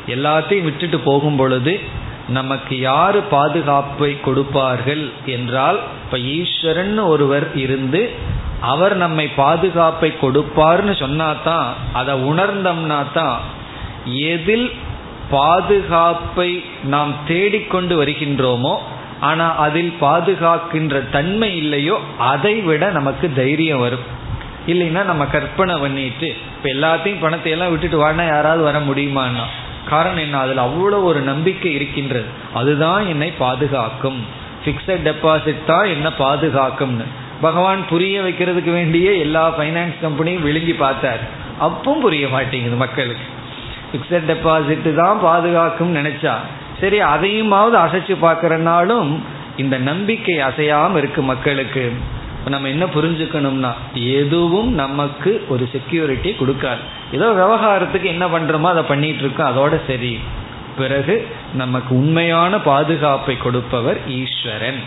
[0.07, 1.81] எல்லாத்தையும் விட்டுட்டு போகும் பொழுது
[2.29, 8.11] நமக்கு யாரு பாதுகாப்பை கொடுப்பார்கள் என்றால் இப்ப ஈஸ்வரன் ஒருவர் இருந்து
[8.61, 13.39] அவர் நம்மை பாதுகாப்பை கொடுப்பார்னு சொன்னாதான் அதை உணர்ந்தோம்னா தான்
[14.05, 14.73] எதில்
[15.31, 16.51] பாதுகாப்பை
[16.85, 18.75] நாம் தேடிக்கொண்டு வருகின்றோமோ
[19.21, 24.07] ஆனால் அதில் பாதுகாக்கின்ற தன்மை இல்லையோ அதை விட நமக்கு தைரியம் வரும்.
[24.67, 29.47] இல்லைன்னா நம்ம கற்பனை பண்ணிட்டு இப்ப எல்லாத்தையும் பணத்தை எல்லாம் விட்டுட்டு வானா யாராவது வர முடியுமான்னா
[29.89, 30.39] காரணம் என்ன?
[30.39, 32.27] அதுல அவ்வளோ ஒரு நம்பிக்கை இருக்கின்றது.
[32.55, 34.19] அதுதான் என்னை பாதுகாக்கும்.
[34.65, 37.07] பிக்சட் டெபாசிட் தான் என்ன பாதுகாக்கும்னு.
[37.41, 41.23] பகவான் புரிய வைக்கிறதுக்கு வேண்டியே எல்லா ஃபைனான்ஸ் கம்பெனியும் விழுங்கி பார்த்தார்.
[41.61, 43.27] அப்பவும் புரிய மாட்டேங்குது மக்களுக்கு.
[43.93, 46.35] பிக்சட் டெபாசிட் தான் பாதுகாக்கும் நினைச்சா
[46.81, 49.11] சரி அதையுமாவது அசைச்சு பார்க்கறனாலும்
[49.57, 51.93] இந்த நம்பிக்கை அசையாம இருக்கு மக்களுக்கு.
[52.51, 56.83] நம்ம என்ன புரிஞ்சுக்கணும்னா எதுவும் நமக்கு ஒரு செக்யூரிட்டி கொடுக்காது.
[57.13, 60.19] ஏதோ விவகாரத்துக்கு என்ன பண்ணுறோமோ அதை பண்ணிட்டு இருக்கோம் அதோட சரி.
[60.77, 64.81] பிறகு நமக்கு உண்மையான பாதுகாப்பை கொடுப்பவர் ஈஸ்வரன்.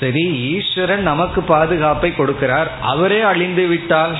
[0.00, 2.68] சரி ஈஸ்வரன் நமக்கு பாதுகாப்பை கொடுக்கிறார்.
[2.82, 4.16] அவரே அழிந்து விட்டால்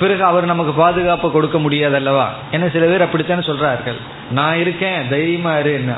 [0.00, 2.26] பிறகு அவர் நமக்கு பாதுகாப்பை கொடுக்க முடியாதல்லவா?
[2.50, 4.00] என்ன சில பேர் அப்படித்தானே சொல்றார்கள்.
[4.30, 5.94] நான் இருக்கேன் தைரியமா இரு என்ன.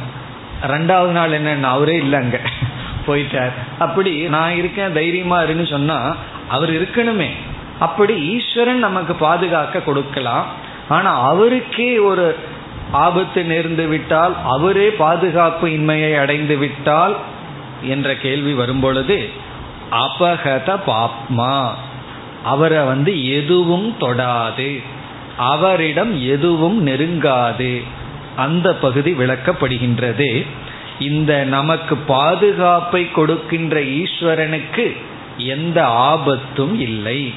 [0.67, 2.39] ரெண்டாவது நாள் என்னன்னு அவரே இல்லைங்க
[3.07, 3.53] போயிட்டார்.
[3.79, 6.17] அப்படி நான் இருக்கேன் தைரியமா இருன்னு சொன்னா
[6.49, 7.29] அவர் இருக்கணுமே.
[7.79, 10.47] அப்படி ஈஸ்வரன் நமக்கு பாதுகாக்க கொடுக்கலாம்.
[10.89, 12.37] ஆனா அவருக்கே ஒரு
[12.91, 17.17] ஆபத்து நேர்ந்து விட்டால் அவரே பாதுகாப்பு இன்மையை அடைந்து விட்டால்
[17.83, 19.31] என்ற கேள்வி வரும்பொழுது
[19.91, 21.69] அபகத பாப்மா.
[22.45, 24.83] அவரை வந்து எதுவும் தொடாது.
[25.37, 27.83] அவரிடம் எதுவும் நெருங்காது.
[28.37, 30.47] அந்த பகுதி விளக்கப்படுகின்றது.
[30.99, 34.97] இந்த நமக்கு பாதுகாப்பை கொடுக்கின்ற ஈஸ்வரனுக்கு
[35.37, 37.35] எந்த ஆபத்தும் இல்லை.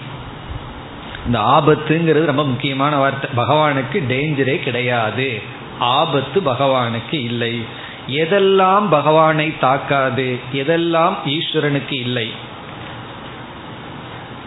[1.26, 3.30] இந்த ஆபத்துங்கிறது ரொம்ப முக்கியமான வார்த்தை.
[3.36, 5.42] பகவானுக்கு டேஞ்சரே கிடையாது.
[5.80, 7.64] ஆபத்து பகவானுக்கு இல்லை.
[8.08, 12.32] எதெல்லாம் பகவானை தாக்காது எதெல்லாம் ஈஸ்வரனுக்கு இல்லை.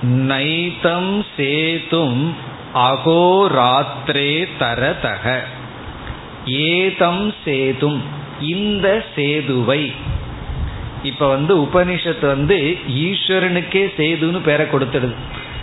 [0.02, 2.32] நைதம் சேதும்
[2.74, 5.38] அகோராத்திரே தரதக.
[6.46, 8.02] ஏதம் சேதும்
[8.48, 9.92] இந்த சேதுவை.
[11.02, 15.14] இப்ப வந்து உபனிஷத்து வந்து ஈஸ்வரனுக்கே சேதுன்னு பேரை கொடுத்துடுது.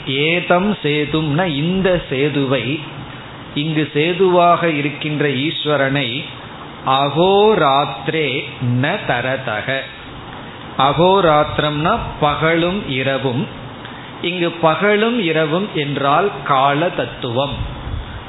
[0.08, 2.80] ஏதம் சேதும்னா இந்த சேதுவை
[3.54, 6.24] இங்கு சேதுவாக இருக்கின்ற ஈஸ்வரனை
[6.86, 8.44] அகோராத்திரே
[8.82, 9.80] ந தரதக.
[10.78, 13.48] அகோராத்திரம்னா பகலும் இரவும்.
[14.22, 17.54] இங்கு பகலும் இரவும் என்றால் கால தத்துவம்.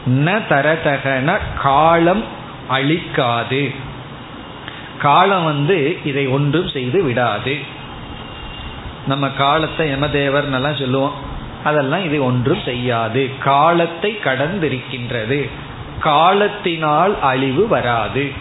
[0.08, 2.24] ந தரதகன காலம்
[2.68, 3.88] அழிக்காது.
[5.02, 7.58] காலம் வந்து இதை ஒன்றும் செய்து விடாது.
[9.06, 11.12] நம்ம காலத்தை யமதேவர் நல்லா சொல்லுவோம்.
[11.64, 13.30] அதெல்லாம் இது ஒன்றும் செய்யாது.
[13.38, 15.50] காலத்தை கடந்திருக்கின்றது.
[16.00, 18.32] காலத்தினால் அழிவு வராது.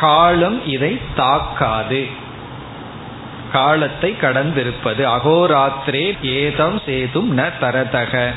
[0.00, 2.06] காலம் இதை தாக்காது.
[3.52, 5.02] காலத்தை கடந்திருப்பது.
[5.04, 8.34] அகோராத்திரே ஏதம் சேதும் ந தரதக.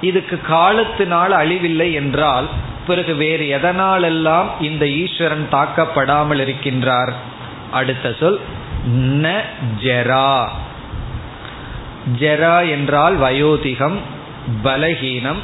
[0.00, 2.46] இதுக்கு காலத்தினால் அழிவில்லை என்றால்
[2.86, 7.12] பிறகு வேறு எதனாலெல்லாம் இந்த ஈஸ்வரன் தாக்கப்படாமல் இருக்கின்றார்?
[7.70, 8.40] அடுத்த சொல்
[8.96, 9.40] ந
[9.82, 10.48] ஜெரா.
[12.18, 13.96] ஜெரா என்றால் வயோதிகம்
[14.64, 15.38] பலகீனம்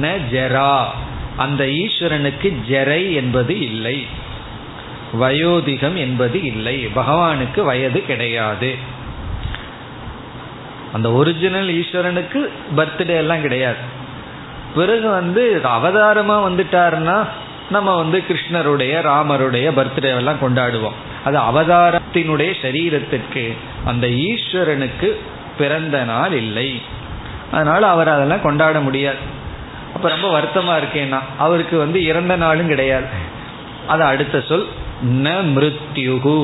[0.00, 0.84] ந ஜெரா.
[1.36, 4.06] அந்த ஈஸ்வரனுக்கு ஜெரை என்பது இல்லை.
[5.20, 6.86] வயோதிகம் என்பது இல்லை.
[6.86, 8.74] பகவானுக்கு வயது கிடையாது.
[10.92, 13.96] அந்த ஒரிஜினல் ஈஸ்வரனுக்கு பர்த்டே எல்லாம் கிடையாது.
[14.78, 17.18] பிறகு வந்து அவதாரமா வந்துட்டாருன்னா
[17.70, 20.96] நம்ம வந்து கிருஷ்ணருடைய ராமருடைய பர்த்டே எல்லாம் கொண்டாடுவோம்.
[21.24, 23.44] அது அவதாரத்தினுடைய சரீரத்திற்கு
[23.84, 25.08] அந்த ஈஸ்வரனுக்கு
[25.58, 26.68] பிறந்த நாள் இல்லை.
[27.52, 29.22] அதனால அவர் அதெல்லாம் கொண்டாட முடியாது.
[29.94, 33.18] அப்ப ரொம்ப வருத்தமா இருக்கேன்னா அவருக்கு வந்து இறந்த நாளும் கிடையாது.
[33.86, 34.66] அது அடுத்த சொல்
[35.22, 36.38] ந மிருத்யுகு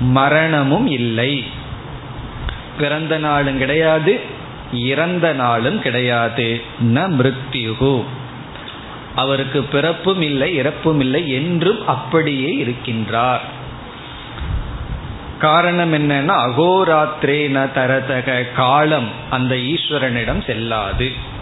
[0.00, 1.32] மரணமும் இல்லை.
[2.78, 4.12] பிறந்த நாளும் கிடையாது
[4.74, 6.60] இறந்த நாளும் கிடையாது.
[6.84, 8.04] ந மிருத்யுகு.
[9.14, 13.38] அவருக்கு பிறப்பும் இல்லை இறப்பும் இல்லை என்றும் அப்படியே இருக்கின்றார்.
[15.38, 16.36] காரணம் என்னன்னா
[17.22, 21.32] ந தரதக காலம் அந்த ஈஸ்வரனிடம் செல்லாது.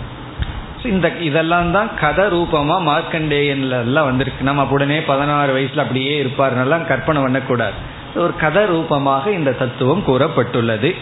[0.85, 4.45] இந்த இதெல்லாம் தான் கதை ரூபமா மார்க்கண்டேயன்ல எல்லாம் வந்திருக்கு.
[4.45, 7.73] நம்ம உடனே பதினாறு வயசுல அப்படியே இருப்பாருன்னெல்லாம் கற்பனை பண்ணக்கூடாது.
[8.15, 10.95] ஒரு கதை ரூபமாக இந்த தத்துவம் கூறப்பட்டுள்ளது.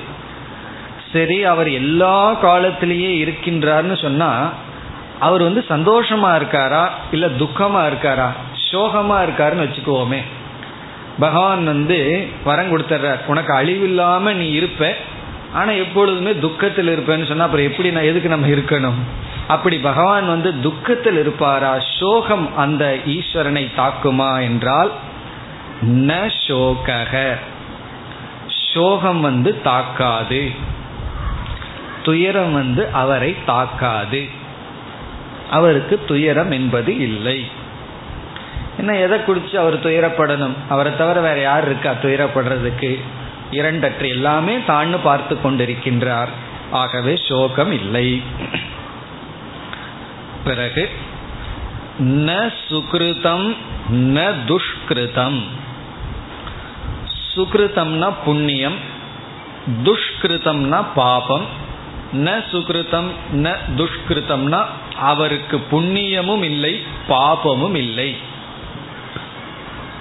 [1.13, 4.53] சரி அவர் எல்லா காலத்திலேயே இருக்கின்றார்னு சொன்னா
[5.19, 6.89] அவர் வந்து சந்தோஷமா இருக்காரா?
[7.11, 8.29] இல்ல துக்கமா இருக்காரா?
[8.73, 10.21] சோகமா இருக்காருன்னு வச்சுக்குவோமே
[11.19, 14.97] பகவான் வந்து வரம் கொடுத்துட்றார் உனக்கு அழிவில்லாம நீ இருப்ப.
[15.53, 19.01] ஆனா எப்பொழுதுமே துக்கத்தில் இருப்பேன்னு சொன்னா அப்புறம் எப்படி நான் எதுக்கு நம்ம இருக்கணும்?
[19.49, 21.83] அப்படி பகவான் வந்து துக்கத்தில் இருப்பாரா?
[21.99, 24.91] சோகம் அந்த ஈஸ்வரனை தாக்குமா என்றால்
[25.83, 27.37] ந சோகக.
[28.75, 30.51] சோகம் வந்து தாக்காது.
[32.03, 34.29] துயரம் வந்து அவரை தாக்காது.
[35.51, 37.47] அவருக்கு துயரம் என்பது இல்லை.
[38.79, 40.55] என்ன எதை குடிச்சு அவர் துயரப்படணும்?
[40.69, 43.01] அவரை தவிர வேற யார் இருக்கா துயரப்படுறதுக்கு?
[43.51, 46.29] இரண்டற்று எல்லாமே தான்னு பார்த்து கொண்டிருக்கின்றார்.
[46.71, 48.23] ஆகவே சோகம் இல்லை.
[50.45, 50.91] பிறகு
[52.01, 53.57] ந சுகிருதம்
[53.93, 55.43] ந துஷ்கிருதம்.
[57.37, 58.77] சுகிருதம்னா புண்ணியம்
[59.83, 61.60] துஷ்கிருதம்னா பாபம்
[62.15, 64.65] ந சுகிருதம் ந துஷ்கிருதம்னா
[65.01, 68.17] அவருக்கு புண்ணியமும் இல்லை பாபமும் இல்லை.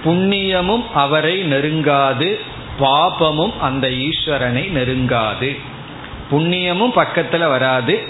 [0.04, 2.40] புண்ணியமும் அவரை நெருங்காது
[2.80, 5.60] பாபமும் அந்த ஈஸ்வரனை நெருங்காது.
[6.30, 8.08] புண்ணியமும் பக்கத்தில் வராது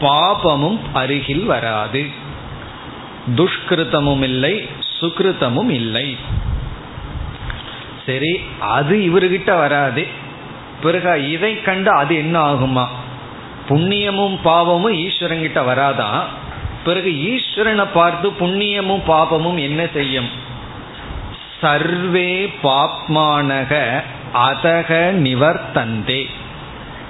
[0.00, 2.06] பாபமும் அருகில் வராது.
[3.34, 4.68] துஷ்கிருத்தமும் இல்லை
[5.00, 6.16] சுகிருத்தமும் இல்லை.
[8.06, 10.06] சரி அது இவர்கிட்ட வராது.
[10.82, 12.86] பிறகு இதை கண்டு அது என்ன ஆகுமா?
[13.72, 16.22] புண்ணியமும் பாவமும் ஈஸ்வரங்கிட்ட வராதான்
[16.84, 20.28] பிறகு ஈஸ்வரனை பார்த்து புண்ணியமும் பாபமும் என்ன செய்யும்?
[21.60, 24.02] சர்வே பாப்மானக
[24.34, 26.26] அதக நிவர்த்தந்தே.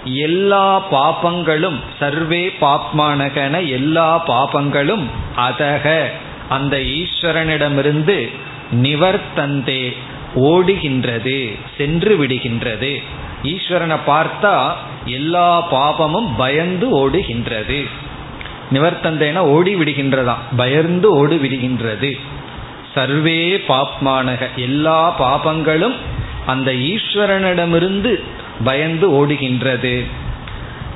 [0.05, 6.11] எல்லா பாபங்களும் சர்வே பாப்மானகன எல்லா பாபங்களும் அதக.
[6.49, 8.33] அந்த ஈஸ்வரனிடமிருந்து
[8.73, 9.97] நிவர்த்தந்தே.
[10.35, 13.03] ஓடுகின்றது சென்று விடுகின்றது.
[13.43, 14.73] ஈஸ்வரனை பார்த்தா
[15.05, 17.87] எல்லா பாபமும் பயந்து ஓடுகின்றது.
[18.73, 22.19] நிவர்த்தந்தேனா ஓடி விடுகின்றதாம் பயந்து ஓடி விடுகின்றது.
[22.95, 25.95] சர்வே பாப்மானக எல்லா பாபங்களும்
[26.47, 28.23] அந்த ஈஸ்வரனிடமிருந்து
[28.65, 30.05] பயந்து ஓடுகின்றது.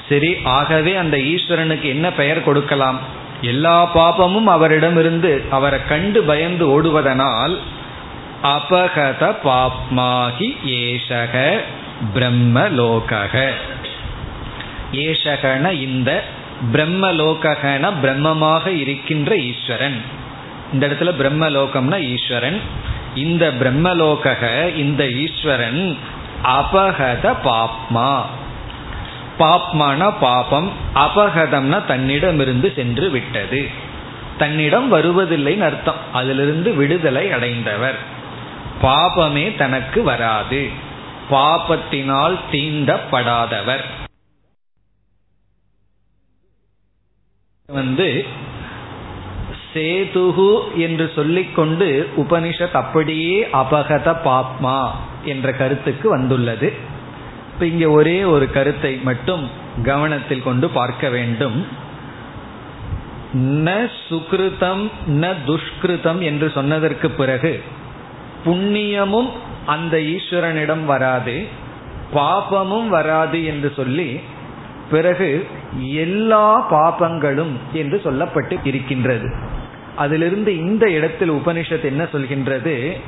[0.08, 2.98] சரி ஆகவே அந்த ஈஸ்வரனுக்கு என்ன பெயர் கொடுக்கலாம்?
[3.40, 7.58] எல்லா பாபமும் அவரிடமிருந்து அவரை கண்டு பயந்து ஓடுவதனால்
[8.54, 11.58] அபகத பாப்மாகி ஏஷக
[12.14, 13.50] பிரம்மலோகக.
[14.92, 16.24] ஏஷகன இந்த
[16.72, 20.02] பிரம்மலோகன பிரம்மமாக இருக்கின்ற ஈஸ்வரன்.
[20.72, 22.60] இந்த இடத்துல பிரம்மலோகம்னா ஈஸ்வரன்.
[23.14, 25.98] இந்த பிரம்மலோக இந்த ஈஸ்வரன்
[26.44, 28.20] அபகத பாப்மா.
[29.38, 33.68] பாப்மான பாபம் அபகதம்னா தன்னிடமிருந்து சென்று விட்டது.
[34.38, 36.00] தன்னிடம் வருவதில்லைன்னு அர்த்தம்.
[36.12, 38.14] அதிலிருந்து விடுதலை அடைந்தவர்.
[38.82, 40.68] பாபமே தனக்கு வராது.
[41.30, 43.84] பாபத்தினால் தீண்டப்படாதவர்.
[47.66, 48.24] வந்து
[49.74, 54.90] சேதுகு என்று சொல்லிக்கொண்டு உபனிஷத் அப்படியே அபகத பாப்மா
[55.24, 56.72] என்ற கருத்துக்கு வந்துள்ளது.
[57.52, 59.50] இப்ப இங்க ஒரே ஒரு கருத்தை மட்டும்
[59.84, 61.66] கவனத்தில் கொண்டு பார்க்க வேண்டும்.
[63.34, 67.62] ந சுகிருதம் ந துஷ்கிருதம் என்று சொன்னதற்கு பிறகு
[68.46, 69.30] புண்ணியமும்
[69.66, 71.46] அந்த ஈஸ்வரனிடம் வராது
[72.14, 74.20] பாபமும் வராது என்று சொல்லி
[74.90, 75.46] பிறகு
[75.92, 79.34] எல்லா பாபங்களும் என்று சொல்லப்பட்டு இருக்கின்றது.
[79.96, 83.00] அதிலிருந்து இந்த இடத்தில் உபனிஷத் என்ன சொல்கின்றது?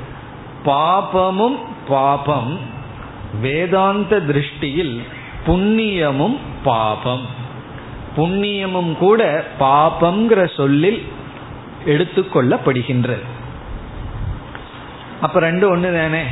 [0.64, 2.58] பாபமும் பாபம்
[3.40, 5.02] வேதாந்த திருஷ்டியில்
[5.46, 7.26] புண்ணியமும் பாபம்.
[8.16, 11.02] புண்ணியமும் கூட பாபம்ங்கிற சொல்லில்
[11.86, 13.22] எடுத்துக்கொள்ளப்படுகின்றது
[15.20, 16.22] அப்ப ரெண்டு ஒண்ணு தானே.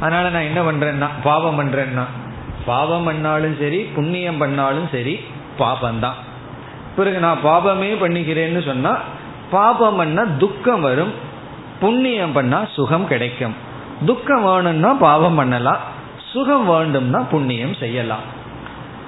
[0.00, 2.04] அதனால நான் என்ன பண்றேன்னா பாவம் பண்றேன்னா.
[2.64, 5.20] பாவம் பண்ணாலும் சரி புண்ணியம் பண்ணாலும் சரி
[5.58, 6.18] பாபம்தான்.
[6.96, 8.92] பிறகு நான் பாபமே பண்ணிக்கிறேன்னு சொன்னா
[9.50, 11.14] பாபம் பண்ணா துக்கம் வரும்
[11.80, 13.54] புண்ணியம் பண்ணா சுகம் கிடைக்கும்.
[14.06, 15.82] துக்கம் வேணும்னா பாவம் பண்ணலாம்
[16.32, 18.24] சுகம் வேண்டும்னா புண்ணியம் செய்யலாம்.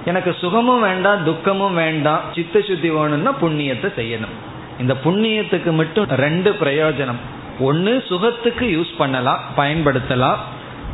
[0.05, 4.35] எனக்கு சுகமும் வேண்டாம் துக்கமும் வேண்டாம் சித்த சுத்தி வேணும்னா புண்ணியத்தை செய்யணும்.
[4.79, 7.21] இந்த புண்ணியத்துக்கு மட்டும் ரெண்டு பிரயோஜனம்.
[7.59, 10.35] ஒன்று சுகத்துக்கு யூஸ் பண்ணலாம் பயன்படுத்தலாம்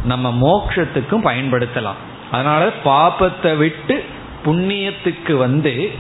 [0.06, 2.00] நம்ம மோக்ஷத்துக்கும் பயன்படுத்தலாம்.
[2.32, 4.04] அதனால பாப்பத்தை விட்டு
[4.46, 5.92] புண்ணியத்துக்கு வந்து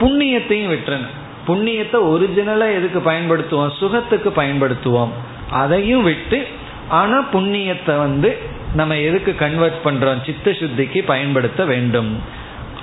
[0.00, 1.14] புண்ணியத்தையும் விட்டுறணும்
[1.46, 3.70] புண்ணியத்தை ஒரிஜினலா எதுக்கு பயன்படுத்துவோம்?
[3.78, 5.08] சுகத்துக்கு பயன்படுத்துவோம்.
[5.50, 6.46] அதையும் விட்டு
[6.88, 8.38] ஆனா புண்ணியத்தை வந்து
[8.74, 10.24] நம்ம எதுக்கு கன்வெர்ட் பண்றோம்?
[10.26, 12.20] சித்த சுத்திக்கு பயன்படுத்த வேண்டும்.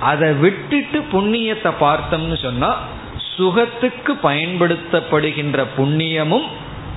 [0.00, 2.78] அதை விட்டுட்டு புண்ணியத்தை பார்த்தோம்னு சொன்னா
[3.36, 6.44] சுகத்துக்கு பயன்படுத்தப்படுகின்ற புண்ணியமும்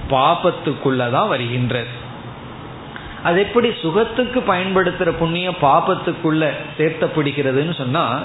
[0.10, 2.06] பாபத்துக்குள்ளதான் வருகின்றது.
[3.24, 8.20] அது எப்படி சுகத்துக்கு பயன்படுத்துற புண்ணியம் பாபத்துக்குள்ள சேர்த்தப்படுகிறதுன்னு சொன்னா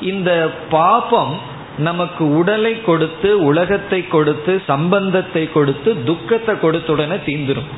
[0.00, 0.30] இந்த
[0.70, 7.68] பாபம் நமக்கு உடலை கொடுத்து உலகத்தை கொடுத்து சம்பந்தத்தை கொடுத்து துக்கத்தை கொடுத்துடனே தீந்துடும்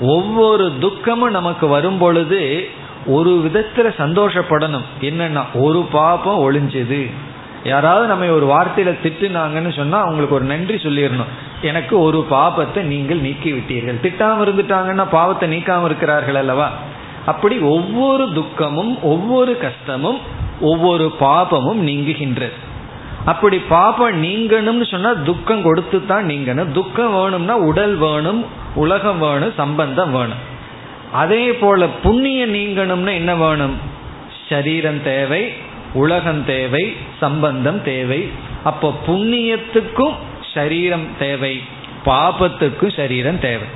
[0.00, 2.68] ஒவ்வொரு துக்கமும் நமக்கு வரும் பொழுது
[3.06, 4.86] ஒரு விதத்துல சந்தோஷப்படணும்.
[5.00, 7.10] என்னன்னா ஒரு பாப்பம் ஒளிஞ்சது.
[7.64, 11.32] யாராவது நம்ம ஒரு வார்த்தையில திட்டுனாங்கன்னு சொன்னா அவங்களுக்கு ஒரு நன்றி சொல்லிடணும்.
[11.62, 16.70] எனக்கு ஒரு பாபத்தை நீங்கள் நீக்கி விட்டீர்கள் திட்டாம இருந்துட்டாங்கன்னா பாவத்தை நீக்காம இருக்கிறார்கள் அல்லவா?
[17.26, 20.18] அப்படி ஒவ்வொரு துக்கமும் ஒவ்வொரு கஷ்டமும்
[20.60, 22.52] ஒவ்வொரு பாபமும் நீங்குகின்றது
[23.24, 26.72] அப்படி பாபம் நீங்கணும்னு சொன்னா துக்கம் கொடுத்து தான் நீங்கணும்.
[26.72, 28.44] துக்கம் வேணும்னா உடல் வேணும்
[28.74, 30.38] உலகம் வேணும் சம்பந்தம் வேணும்.
[31.12, 33.76] அதே போல புண்ணியம் நீங்கணும்னா என்ன வேணும்?
[34.48, 35.52] சரீரம் தேவை
[35.94, 38.28] உலகம் தேவை சம்பந்தம் தேவை.
[38.64, 40.14] அப்போ புண்ணியத்துக்கும்
[40.54, 41.62] சரீரம் தேவை.
[42.04, 43.66] பாபத்துக்கும் சரீரம் தேவை.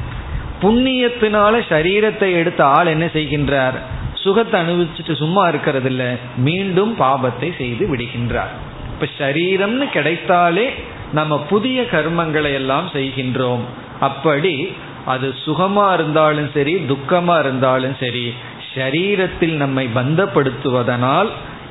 [0.63, 3.79] புண்ணியத்தினால சரீரத்தை எடுத்த ஆள் என்ன செய்கின்றார்?
[4.15, 8.53] சுகத்தை அனுபவிச்சுட்டு சும்மா இருக்கிறது இல்ல மீண்டும் பாபத்தை செய்து விடுகின்றார்.
[8.93, 10.73] இப்ப சரீரம்னு கிடைத்தாலே
[11.13, 13.61] நம்ம புதிய கர்மங்களை எல்லாம் செய்கின்றோம்.
[14.01, 14.73] அப்படி
[15.05, 18.35] அது சுகமா இருந்தாலும் சரி துக்கமா இருந்தாலும் சரி
[18.75, 21.29] சரீரத்தில் நம்மை பந்தப்படுத்துவதனால்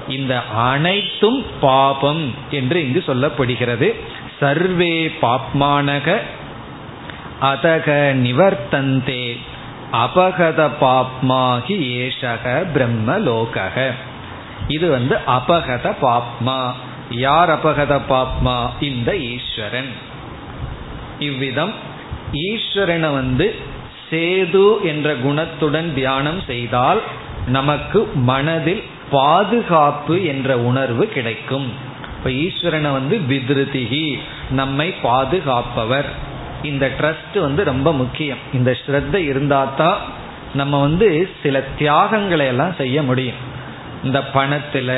[0.07, 3.95] இந்த அனைத்தும் பாபம் என்று இங்கு சொல்லப்படுகிறது.
[4.41, 6.19] சர்வே பாப்மானக
[7.41, 7.88] அதக
[8.25, 9.38] நிவர்த்தந்தே.
[9.93, 13.91] அபகத பாப்மாகி ஏஷக பிரம்மலோகக.
[14.67, 16.71] இது வந்து அபகத பாப்மா.
[17.10, 18.58] யார் அபகத பாப்மா?
[18.80, 19.91] இந்த ஈஸ்வரன்.
[21.19, 21.73] இவ்விதம்
[22.34, 23.56] ஈஸ்வரனை வந்து
[24.10, 27.01] சேது என்ற குணத்துடன் தியானம் செய்தால்
[27.47, 31.89] நமக்கு மனதில் பாதுகாப்பு என்ற உணர்வு கிடைக்கும்.
[32.21, 34.01] இப்ப ஈஸ்வரனை வந்து விதிருதிகி
[34.57, 36.10] நம்மை பாதுகாப்பவர்.
[36.69, 38.41] இந்த ட்ரஸ்ட் வந்து ரொம்ப முக்கியம்.
[38.57, 40.01] இந்த ஸ்ரத்த இருந்தா தான்
[40.60, 41.07] நம்ம வந்து
[41.43, 43.39] சில தியாகங்களை எல்லாம் செய்ய முடியும்.
[44.03, 44.89] இந்த பணத்துல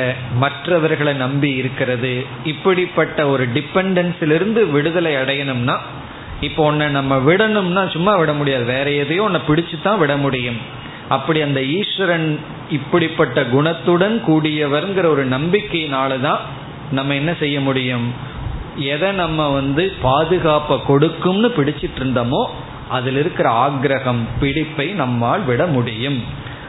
[0.42, 2.12] மற்றவர்களை நம்பி இருக்கிறது
[2.52, 5.76] இப்படிப்பட்ட ஒரு டிபெண்டன்ஸிலிருந்து விடுதலை அடையணும்னா
[6.48, 8.66] இப்போ உன்னை நம்ம விடணும்னா சும்மா விட முடியாது.
[8.74, 10.60] வேற எதையோ ஒன்ன பிடிச்சு தான் விட முடியும்.
[11.08, 12.28] அப்படி அந்த ஈஸ்வரன்
[12.70, 16.42] இப்படிப்பட்ட குணத்துடன் கூடியவர்ங்கிற ஒரு நம்பிக்கையினால தான்
[16.90, 18.12] நம்ம என்ன செய்ய முடியும்?
[18.76, 22.46] எதை நம்ம வந்து பாதுகாப்பை கொடுக்கும்னு பிடிச்சிட்டு இருந்தோமோ
[22.88, 26.22] அதில் இருக்கிற ஆக்ரகம் பிடிப்பை நம்மால் விட முடியும்.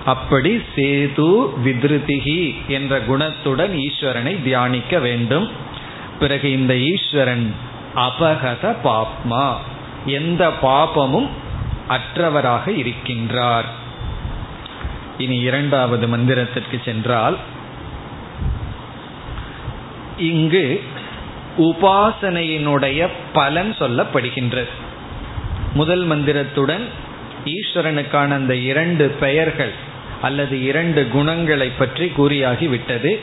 [0.05, 5.49] அப்படி சேது விதிருதிகி என்ற குணத்துடன் ஈஸ்வரனை தியானிக்க வேண்டும்.
[6.19, 7.53] பிறகு இந்த ஈஸ்வரன்
[7.95, 9.53] அபகத பாப்மா
[10.05, 11.27] எந்த பாபமும்
[11.89, 13.65] அற்றவராக இருக்கின்றார்.
[15.17, 17.37] இனி இரண்டாவது மந்திரத்திற்கு சென்றால்
[20.17, 20.83] இங்கு
[21.57, 24.69] உபாசனையினுடைய பலன் சொல்லப்படுகின்றது.
[25.73, 26.85] முதல் மந்திரத்துடன்
[27.45, 29.71] ஈஸ்வரனுக்கான அந்த இரண்டு பெயர்கள்
[30.21, 33.19] அல்லது இரண்டு குணங்களை பற்றி கூறியாகிவிட்டது.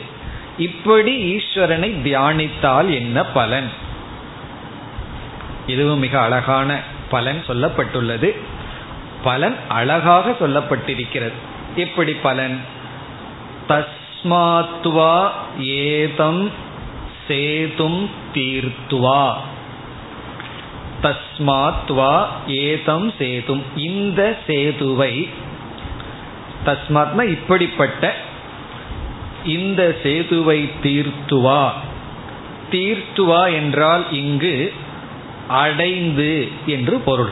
[0.57, 3.69] இப்படி ஈஸ்வரனை தியானித்தால் என்ன பலன்?
[5.67, 6.79] இதுவும் மிக அழகான
[7.09, 8.35] பலன் சொல்லப்பட்டுள்ளது.
[9.23, 11.31] பலன் அழகாக சொல்லப்பட்டிருக்கிறது.
[11.75, 12.59] எப்படி பலன்?
[13.67, 15.29] தஸ்மாத்வா
[15.59, 16.51] ஏதம்
[17.27, 19.33] சேதும் தீர்த்துவா.
[21.01, 23.61] தஸ்மாத்வா ஏதம் சேதும்.
[23.75, 25.29] இந்த சேதுவை
[26.65, 28.15] தஸ்மாத்னா இப்படிப்பட்ட
[29.45, 31.71] இந்த சேதுவை தீர்த்துவா.
[32.71, 34.73] தீர்த்துவா என்றால் இங்கு
[35.47, 37.31] அடைந்து என்று பொருள்.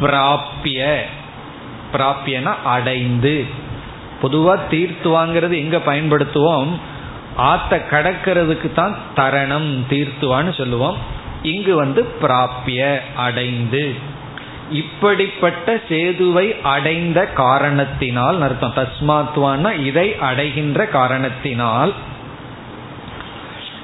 [0.00, 1.00] பிராப்பிய
[1.92, 3.44] பிராப்பியன அடைந்து.
[4.20, 6.68] பொதுவாக தீர்த்துவாங்கிறது எங்க பயன்படுத்துவோம்?
[7.38, 10.96] ஆத்த கடக்கிறதுக்கு தான் தரணம் தீர்த்துவான்னு சொல்லுவோம்.
[11.42, 13.94] இங்கு வந்து பிராப்பிய அடைந்து.
[14.70, 18.72] இப்படிப்பட்ட சேதுவை அடைந்த காரணத்தினால் அர்த்தம்.
[18.76, 21.92] தஸ்மாத்வான இதை அடைகின்ற காரணத்தினால்.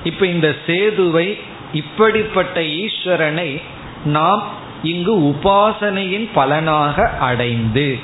[0.04, 1.38] இப்ப இந்த சேதுவை
[1.72, 3.62] இப்படிப்பட்ட ஈஸ்வரனை
[4.04, 4.42] நாம்
[4.82, 7.98] இங்கு உபாசனையின் பலனாக அடைந்து.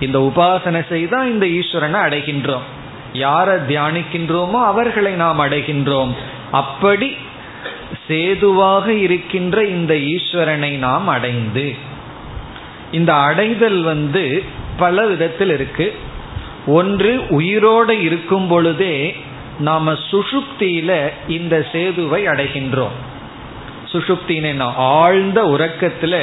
[0.00, 2.74] இந்த உபாசனை செய்தா இந்த ஈஸ்வரனை அடைகின்றோம்.
[3.16, 6.12] யாரை தியானிக்கின்றோமோ அவர்களை நாம் அடைகின்றோம்.
[6.52, 7.16] அப்படி
[8.08, 11.66] சேதுவாக இருக்கின்ற இந்த ஈஸ்வரனை நாம் அடைந்து
[12.92, 14.42] இந்த அடைதல் வந்து
[14.76, 15.86] பல விதத்தில் இருக்கு.
[16.66, 18.96] ஒன்று உயிரோடு இருக்கும் பொழுதே
[19.58, 20.92] நாம சுஷுப்தியில
[21.28, 22.96] இந்த சேதுவை அடைகின்றோம்.
[23.92, 26.16] சுஷுப்தின ஆழ்ந்த உறக்கத்துல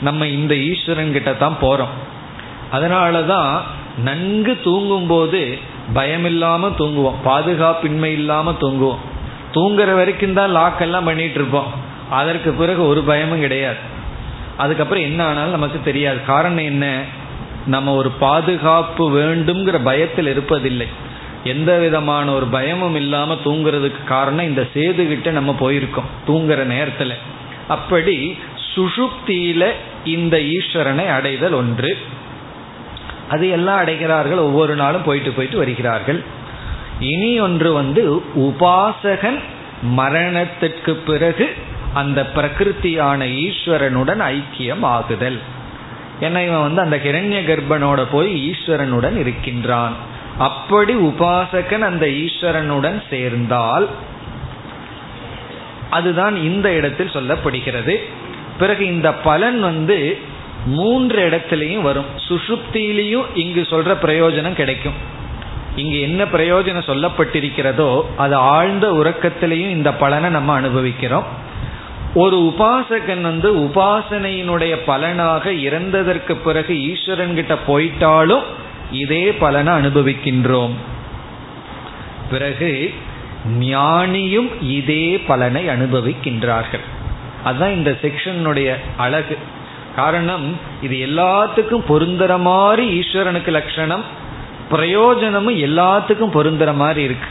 [0.00, 1.94] நம்ம இந்த ஈஸ்வரன் கிட்ட தான் போறோம்.
[2.72, 3.52] அதனாலதான்
[3.98, 5.42] நன்கு தூங்கும் போது
[5.94, 7.14] பயமில்லாம தூங்குவோம்.
[7.24, 8.98] பாதுகாப்பின்மை இல்லாம தூங்குவோம்.
[9.52, 11.72] தூங்குற வரைக்கும் தான் லாக் எல்லாம் பண்ணிட்டு இருப்போம்.
[12.10, 13.76] அதற்கு பிறகு ஒரு பயமும் கிடையாது.
[14.56, 16.24] அதுக்கப்புறம் என்ன ஆனாலும் நமக்கு தெரியாது.
[16.24, 17.02] காரணம் என்ன?
[17.66, 20.86] நம்ம ஒரு பாதுகாப்பு வேண்டும்ங்கிற பயத்தில் இருப்பதில்லை.
[21.44, 27.12] எந்த விதமான ஒரு பயமும் இல்லாம தூங்குறதுக்கு காரணம் இந்த சேது கிட்ட நம்ம போயிருக்கோம் தூங்குற நேரத்துல.
[27.68, 28.38] அப்படி
[28.74, 29.70] சுஷுப்தியில
[30.04, 31.98] இந்த ஈஸ்வரனை அடைதல் ஒன்று.
[33.32, 34.46] அது எல்லாம் அடைகிறார்கள்.
[34.48, 36.20] ஒவ்வொரு நாளும் போயிட்டு போயிட்டு வருகிறார்கள்.
[37.12, 38.02] இனி ஒன்று வந்து
[38.46, 39.40] உபாசகன்
[39.82, 41.46] மரணத்திற்கு பிறகு
[42.00, 45.38] அந்த பிரகிருத்தியான ஈஸ்வரனுடன் ஐக்கியம் ஆகுதல்
[46.20, 49.94] ஏன்னா இவன் வந்து அந்த கிரண்ய கர்ப்பனோட போய் ஈஸ்வரனுடன் இருக்கின்றான்.
[50.48, 53.86] அப்படி உபாசகன் அந்த ஈஸ்வரனுடன் சேர்ந்தால்
[55.90, 57.94] அதுதான் இந்த இடத்தில் சொல்லப்படுகிறது.
[58.58, 59.98] பிறகு இந்த பலன் வந்து
[60.64, 62.04] மூன்று இடத்துலையும் வரும்.
[62.28, 64.92] சுஷுப்தியிலையும் இங்கு சொல்ற பிரயோஜனம் கிடைக்கும்.
[65.76, 71.24] இங்கு என்ன பிரயோஜனம் சொல்லப்பட்டிருக்கிறதோ அது ஆழ்ந்த உறக்கத்திலையும் இந்த பலனை நம்ம அனுபவிக்கிறோம்.
[72.14, 78.42] ஒரு உபாசகன் வந்து உபாசனையினுடைய பலனாக இறந்ததற்கு பிறகு ஈஸ்வரன் கிட்ட போயிட்டாலும்
[78.90, 80.72] இதே பலனை அனுபவிக்கின்றோம்.
[82.30, 82.94] பிறகு
[83.60, 86.84] ஞானியும் இதே பலனை அனுபவிக்கின்றார்கள்.
[87.44, 89.38] அதுதான் இந்த செக்ஷனுடைய அழகு.
[89.96, 94.04] காரணம் இது எல்லாத்துக்கும் பொருந்துற மாதிரி ஈஸ்வரனுக்கு லட்சணம்
[94.70, 97.26] பிரயோஜனமும் எல்லாத்துக்கும் பொருந்துற மாதிரி இருக்கு.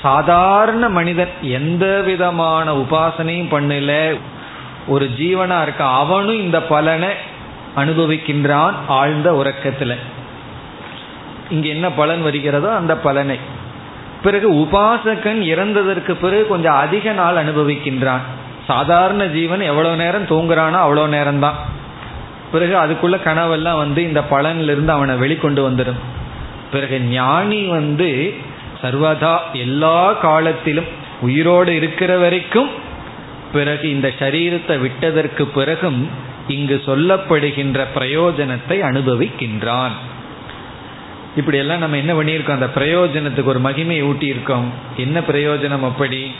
[0.00, 4.18] சாதாரண மனிதன் எந்த விதமான உபாசனையும் பண்ணல.
[4.86, 7.08] ஒரு ஜீவனா இருக்க அவனும் இந்த பலனை
[7.76, 9.96] அனுபவிக்கின்றான் ஆழ்ந்த உறக்கத்துல.
[11.50, 13.38] இங்க என்ன பலன் வருகிறதோ அந்த பலனை.
[14.22, 18.20] பிறகு உபாசகன் இறந்ததற்கு பிறகு கொஞ்சம் அதிக நாள் அனுபவிக்கின்றான்.
[18.66, 21.58] சாதாரண ஜீவன் எவ்வளவு நேரம் தூங்குறானோ அவ்வளோ நேரம் தான்
[22.52, 26.00] பிறகு அதுக்குள்ள கனவெல்லாம் வந்து இந்த பலனிலிருந்து அவனை வெளிக்கொண்டு வந்துடும்.
[26.72, 28.34] பிறகு ஞானி வந்து
[28.82, 30.90] சர்வதா எல்லா காலத்திலும்
[31.20, 32.70] உயிரோடு இருக்கிற வரைக்கும்
[33.52, 36.00] பிறகு இந்த சரீரத்தை விட்டதற்கு பிறகும்
[36.48, 39.94] இங்கு சொல்லப்படுகின்ற பிரயோஜனத்தை அனுபவிக்கின்றான்.
[41.36, 42.58] இப்படி எல்லாம் நம்ம என்ன பண்ணியிருக்கோம்?
[42.60, 46.32] அந்த பிரயோஜனத்துக்கு ஒரு மகிமை ஊட்டி இருக்கோம் என்ன பிரயோஜனம் அப்படி?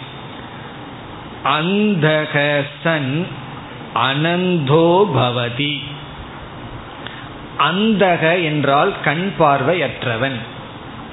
[1.46, 3.26] அந்தகசன்
[3.94, 5.74] அனந்தோ பவதி.
[7.58, 10.38] அந்தக என்றால் கண் பார்வையற்றவன்.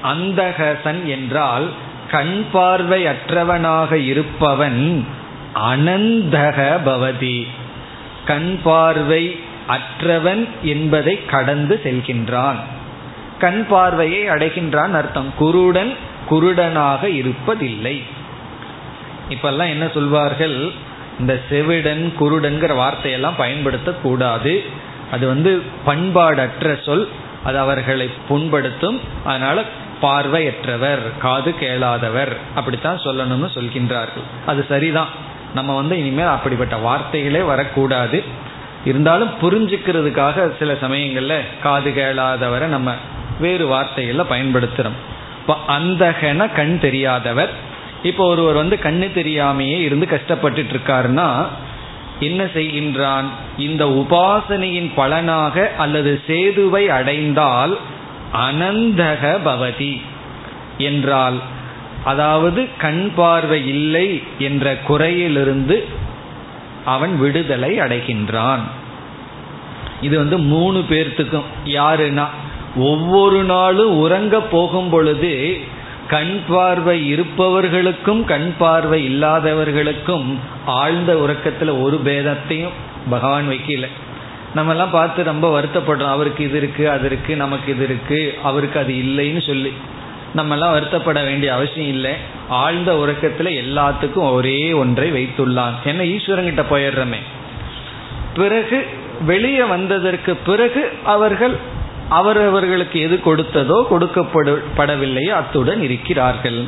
[0.02, 1.66] அந்தகசன் என்றால்
[2.10, 5.06] கண் பார்வையற்றவனாக இருப்பவன்
[5.70, 7.46] அனந்தக பவதி.
[8.26, 9.24] கண் பார்வை
[9.66, 12.58] அற்றவன் என்பதை கடந்து செல்கின்றான்.
[13.38, 15.92] கண் பார்வையை அடைகின்றான் அர்த்தம் குருடன்
[16.30, 17.96] குருடனாக இருப்பதில்லை.
[19.30, 20.70] இப்பெல்லாம் என்ன சொல்வார்கள்?
[21.20, 24.64] இந்த செவிடன் குருடன்கிற வார்த்தையெல்லாம் பயன்படுத்தக்கூடாது
[25.12, 27.08] அது வந்து பண்பாடற்ற சொல்.
[27.44, 29.00] அது அவர்களை புண்படுத்தும்.
[29.24, 29.62] அதனால
[30.02, 34.24] பார்வையற்றவர் காது கேளாதவர் அப்படித்தான் சொல்லணும்னு சொல்கின்றார்கள்.
[34.46, 35.08] அது சரிதான்.
[35.54, 38.24] நம்ம வந்து இனிமேல் அப்படிப்பட்ட வார்த்தைகளே வரக்கூடாது.
[38.84, 42.94] இருந்தாலும் புரிஞ்சுக்கிறதுக்காக சில சமயங்களில் காது கேளாதவரை நம்ம
[43.40, 44.98] வேறு வார்த்தைகளில் பயன்படுத்துகிறோம்
[45.40, 47.50] இப்போ அந்தகன கண் தெரியாதவர்
[48.04, 51.28] இப்போ ஒருவர் வந்து கண்ணு தெரியாமையே இருந்து கஷ்டப்பட்டுட்டு இருக்காருன்னா
[52.20, 53.28] என்ன செய்கின்றான்?
[53.58, 57.74] இந்த உபாசனையின் பலனாக அல்லது சேதுவை அடைந்தால்
[58.46, 59.94] அனந்தக பவதி
[60.78, 61.38] என்றால்
[62.04, 65.76] அதாவது கண் பார்வை இல்லை என்ற குறையிலிருந்து
[66.84, 68.64] அவன் விடுதலை அடைகின்றான்.
[70.00, 72.26] இது வந்து மூணு பேர்த்துக்கும் யாருன்னா
[72.76, 75.32] ஒவ்வொரு நாளும் உறங்க போகும் பொழுது
[76.08, 82.74] கண் பார்வை இருப்பவர்களுக்கும் கண் பார்வை இல்லாதவர்களுக்கும் ஆழ்ந்த உறக்கத்தில் ஒரு பேதத்தையும்
[83.10, 83.88] பகவான் வைக்கல.
[84.56, 86.08] நம்மெல்லாம் பார்த்து ரொம்ப வருத்தப்படுறோம்.
[86.08, 89.72] அவருக்கு இது இருக்குது அது இருக்குது நமக்கு இது இருக்குது அவருக்கு அது இல்லைன்னு சொல்லி.
[90.36, 92.12] நம்மெல்லாம் வருத்தப்பட வேண்டிய அவசியம் இல்லை.
[92.48, 95.72] ஆழ்ந்த உறக்கத்தில் எல்லாத்துக்கும் ஒரே ஒன்றை வைத்துள்ளான்.
[95.84, 97.18] என்ன ஈஸ்வரங்கிட்ட போயிடுறமே.
[98.34, 98.86] பிறகு
[99.20, 101.72] வெளியே வந்ததற்கு பிறகு அவர்கள்
[102.08, 106.64] அவரவர்களுக்கு எது கொடுத்ததோ கொடுக்கப்படவில்லையோ அத்துடன் இருக்கிறார்கள்.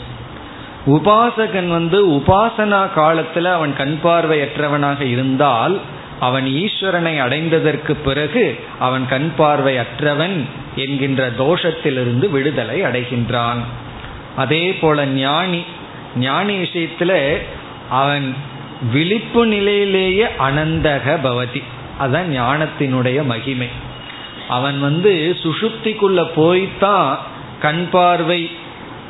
[0.86, 5.80] உபாசகன் வந்து உபாசனா காலத்துல அவன் கண் பார்வையற்றவனாக இருந்தால்
[6.20, 13.58] அவன் ஈஸ்வரனை அடைந்ததற்கு பிறகு அவன் கண் பார்வையற்றவன் என்கின்ற தோஷத்திலிருந்து விடுதலை அடைகின்றான்.
[14.36, 15.64] அதே போல ஞானி
[16.16, 17.36] ஞானி விஷயத்துல
[17.90, 18.34] அவன்
[18.92, 21.62] விழிப்பு நிலையிலேயே அனந்தக பவதி.
[22.00, 23.68] அதான் ஞானத்தினுடைய மகிமை.
[24.48, 27.16] அவன் வந்து சுஷுப்திக்குள்ள போய்தான்
[27.60, 28.50] கண் பார்வை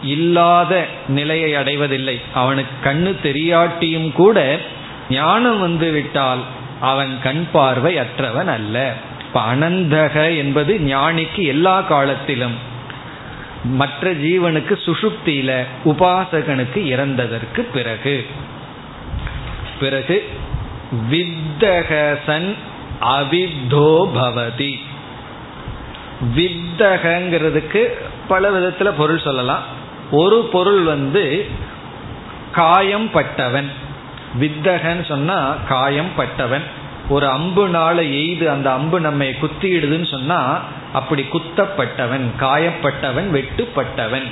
[0.02, 2.20] இல்லாத நிலையை அடைவதில்லை.
[2.34, 4.58] அவனுக்கு கண்ணு தெரியாட்டியும் கூட
[5.10, 6.38] ஞானம் வந்து விட்டால்
[6.80, 8.94] அவன் கண் பார்வை அற்றவன் அல்ல.
[9.26, 12.74] இப்ப அனந்தக என்பது ஞானிக்கு எல்லா காலத்திலும்
[13.64, 18.26] மற்ற ஜீவனுக்கு சுஷுப்தியில உபாசகனுக்கு இறந்ததற்கு பிறகு.
[19.80, 20.28] பிறகு
[21.10, 22.54] வித்தகசன்
[23.00, 24.80] அவித்தோ பவதி.
[26.22, 27.84] வித்தகங்கிறதுக்கு
[28.28, 29.62] பல விதத்துல பொருள் சொல்லலாம்.
[30.10, 31.46] ஒரு பொருள் வந்து
[32.52, 33.70] காயம் பட்டவன்
[34.40, 36.62] வித்தகன்னு சொன்னா காயம் பட்டவன்
[37.08, 40.60] ஒரு அம்பு நாளை எய்து அந்த அம்பு நம்மை குத்திடுதுன்னு சொன்னா
[40.92, 44.26] அப்படி குத்தப்பட்டவன் காயப்பட்டவன் வெட்டுப்பட்டவன்.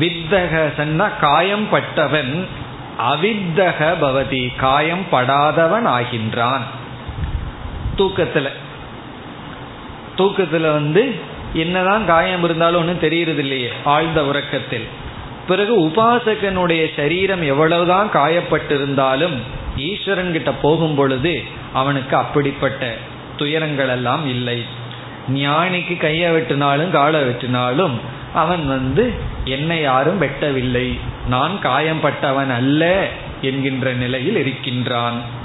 [0.00, 2.46] வித்தக சொன்னா காயம் பட்டவன்
[2.98, 6.60] அவித்தக பவதி காயம் படாதவன் ஆகின்றான்.
[7.96, 8.48] தூக்கத்துல.
[10.18, 11.14] தூக்கத்துல வந்து
[11.52, 14.86] என்னதான் காயம் இருந்தாலும் ஒன்றும் தெரியறது இல்லையே ஆழ்ந்த உறக்கத்தில்.
[15.48, 19.36] பிறகு உபாசகனுடைய சரீரம் எவ்வளவுதான் காயப்பட்டிருந்தாலும்
[19.76, 21.42] ஈஸ்வரன் கிட்ட போகும் பொழுது
[21.72, 22.94] அவனுக்கு அப்படிப்பட்ட
[23.36, 24.64] துயரங்கள் எல்லாம் இல்லை.
[25.34, 27.92] ஞானிக்கு கையை வெட்டினாலும் காலை வெட்டினாலும்
[28.34, 29.12] அவன் வந்து
[29.44, 30.98] என்னை யாரும் வெட்டவில்லை.
[31.28, 33.08] நான் காயம்பட்டவன் அல்ல
[33.40, 35.40] என்கின்ற நிலையில் இருக்கின்றான்.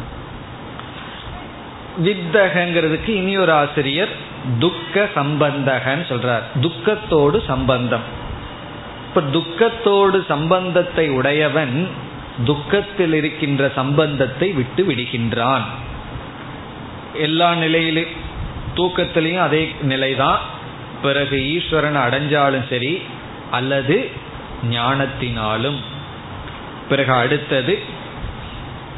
[2.03, 4.09] வித்தகங்கிறதுக்கு இனி ஒரு ஆசிரியர்
[4.59, 6.41] துக்க சம்பந்தகன்னு சொல்றார்.
[6.61, 8.05] துக்கத்தோடு சம்பந்தம்.
[9.07, 11.87] இப்ப துக்கத்தோடு சம்பந்தத்தை உடையவன்
[12.45, 15.61] துக்கத்தில் இருக்கின்ற சம்பந்தத்தை விட்டு விடுகின்றான்.
[17.13, 18.25] எல்லா நிலையிலும்
[18.75, 20.39] தூக்கத்திலையும் அதே நிலைதான்.
[21.01, 23.01] பிறகு ஈஸ்வரன் அடைஞ்சாலும் சரி
[23.51, 24.09] அல்லது
[24.69, 25.77] ஞானத்தினாலும்.
[26.89, 27.83] பிறகு அடுத்தது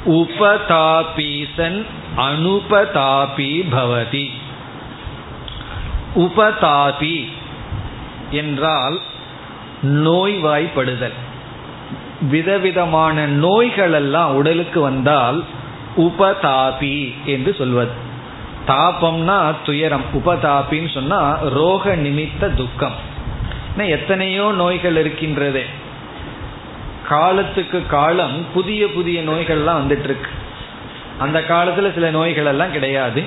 [0.05, 1.85] உபதாபீசன்
[2.17, 4.29] அனுபதாபி பவதி.
[6.15, 7.31] உபதாபி
[8.31, 8.99] என்றால்
[9.83, 11.13] நோய்வாய்ப்படுதல்.
[12.21, 15.43] விதவிதமான நோய்கள் எல்லாம் உடலுக்கு வந்தால்
[15.97, 17.91] உபதாபி என்று சொல்வது.
[18.67, 22.95] தாபம்னா துயரம் உபதாபின்னு சொன்னா ரோக நிமித்த துக்கம்.
[23.77, 25.78] எத்தனையோ நோய்கள் இருக்கின்றது.
[27.09, 30.31] காலத்துக்கு காலம் புதிய புதிய நோய்கள்லாம் வந்துட்டு இருக்கு
[31.19, 33.23] அந்த காலத்துல சில நோய்கள் எல்லாம் கிடையாது.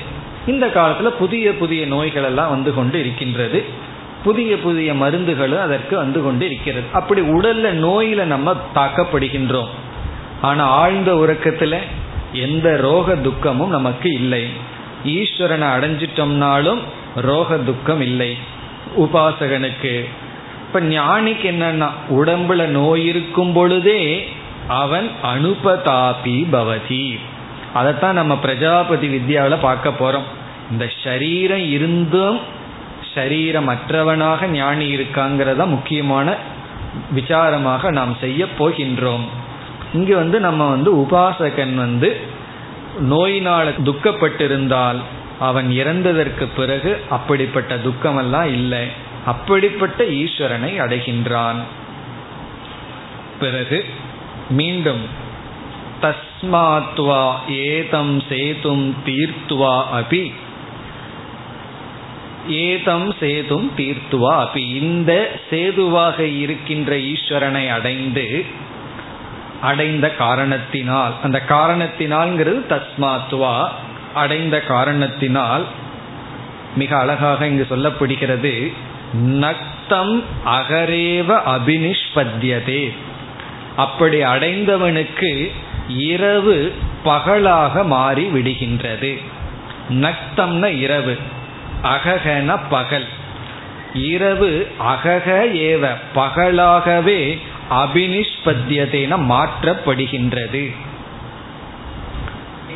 [0.47, 3.65] இந்த காலத்துல புதிய புதிய நோய்கள் எல்லாம் வந்து கொண்டு இருக்கின்றது.
[4.25, 6.87] புதிய புதிய மருந்துகளும் அதற்கு வந்து கொண்டு இருக்கிறது.
[6.93, 9.69] அப்படி உடல்ல நோயில நம்ம தாக்கப்படுகின்றோம்.
[10.41, 11.79] ஆனா ஆழ்ந்த உறக்கத்துல
[12.33, 14.47] எந்த ரோக துக்கமும் நமக்கு இல்லை.
[15.07, 16.79] ஈஸ்வரனை அடைஞ்சிட்டோம்னாலும்
[17.17, 18.37] ரோக துக்கம் இல்லை.
[18.99, 20.09] உபாசகனுக்கு
[20.75, 24.29] இப்ப ஞானிக்கு என்னன்னா உடம்புல நோய் இருக்கும் பொழுதே
[24.67, 27.19] அவன் அனுபதாபி பவதி.
[27.75, 30.29] அதைத்தான் நம்ம பிரஜாபதி வித்யாவில் பார்க்க போறோம்.
[30.71, 32.41] இந்த சரீரம் இருந்தும்
[33.15, 36.37] சரீரமற்றவனாக ஞானி இருக்காங்கிறத முக்கியமான
[37.15, 39.27] விசாரமாக நாம் செய்ய போகின்றோம்.
[39.93, 42.21] இங்கு வந்து நம்ம வந்து உபாசகன் வந்து
[43.01, 44.97] நோயினால் துக்கப்பட்டிருந்தால்
[45.39, 49.11] அவன் இறந்ததற்கு பிறகு அப்படிப்பட்ட துக்கமெல்லாம் இல்லை.
[49.27, 51.61] அப்படிப்பட்ட ஈஸ்வரனை அடைகின்றான்.
[53.41, 53.85] பிறகு
[54.51, 55.01] மீண்டும்
[56.03, 60.33] தஸ்மாத்வா ஏதம் சேதும் தீர்த்துவா அபி.
[62.49, 68.45] ஏதம் சேதும் தீர்த்துவா அப்படி இந்த சேதுவாக இருக்கின்ற ஈஸ்வரனை அடைந்து
[69.63, 73.69] அடைந்த காரணத்தினால் அந்த காரணத்தினால்ங்கிறது தஸ்மாத்வா.
[74.15, 75.67] அடைந்த காரணத்தினால்
[76.77, 78.73] மிக அழகாக இங்கு சொல்லப்படுகிறது
[79.13, 82.93] நக்தம் அகரேவ அபினிஷ்பத்தியதே
[83.77, 85.53] அப்படி அடைந்தவனுக்கு
[85.89, 86.73] இரவு
[87.05, 89.23] பகலாக மாறி விடுகின்றது.
[89.91, 91.19] நக்தம்ன இரவு
[91.83, 93.07] அககன பகல்.
[93.95, 97.39] இரவு அகக ஏவ பகலாகவே
[97.71, 100.75] அபினிஷ்பத்தியதேன மாற்றப்படுகின்றது.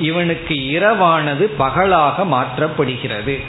[0.01, 3.41] இவனுக்கு இரவானது பகலாக மாற்றப்படுகிறது.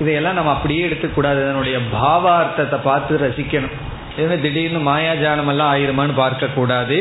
[0.00, 1.38] இதையெல்லாம் நம்ம அப்படியே எடுத்துக்கூடாது.
[1.44, 3.76] அதனுடைய பாவார்த்தத்தை பார்த்து ரசிக்கணும்.
[4.16, 6.98] எதுவுமே திடீர்னு மாயாஜாலம் எல்லாம் ஆயிருமான்னு பார்க்கக்கூடாது.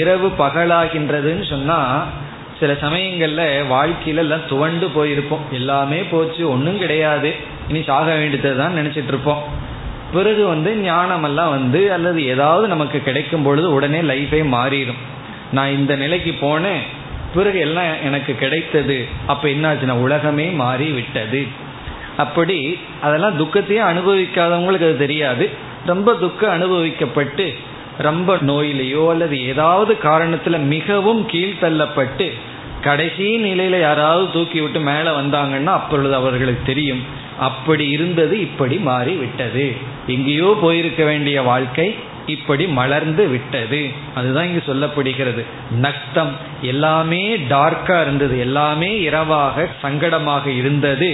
[0.00, 2.24] இரவு பகலாகின்றதுன்னு சொன்னால்
[2.60, 5.44] சில சமயங்களில் வாழ்க்கையில எல்லாம் துவண்டு போயிருப்போம்.
[5.50, 7.30] எல்லாமே போச்சு ஒன்றும் கிடையாது.
[7.68, 9.42] இனி சாக வேண்டியது தான் நினச்சிட்டு இருப்போம்
[10.12, 15.00] பிறகு வந்து ஞானமெல்லாம் வந்து அல்லது ஏதாவது நமக்கு கிடைக்கும் பொழுது உடனே லைஃபே மாறிடும்.
[15.56, 16.82] நான் இந்த நிலைக்கு போனேன்
[17.34, 18.98] பிறகு எல்லாம் எனக்கு கிடைத்தது.
[19.26, 21.42] அப்போ என்னாச்சுன்னா உலகமே மாறி விட்டது
[22.16, 25.50] அப்படி அதெல்லாம் துக்கத்தையே அனுபவிக்காதவங்களுக்கு அது தெரியாது.
[25.86, 27.54] ரொம்ப துக்கம் அனுபவிக்கப்பட்டு
[27.98, 32.32] ரொம்ப நோயிலையோ அல்லது ஏதாவது காரணத்தில் மிகவும் கீழ்த்தள்ளப்பட்டு
[32.82, 37.02] கடைசி நிலையில யாராவது தூக்கி விட்டு மேலே வந்தாங்கன்னா அப்பொழுது அவர்களுக்கு தெரியும்
[37.38, 39.74] அப்படி இருந்தது இப்படி மாறி விட்டது
[40.06, 41.94] எங்கேயோ போயிருக்க வேண்டிய வாழ்க்கை
[42.26, 43.88] இப்படி மலர்ந்து விட்டது.
[44.14, 45.42] அதுதான் இங்கு சொல்லப்படுகிறது.
[45.80, 51.10] நக்தம் எல்லாமே டார்க்கா இருந்தது எல்லாமே இரவாக சங்கடமாக இருந்தது.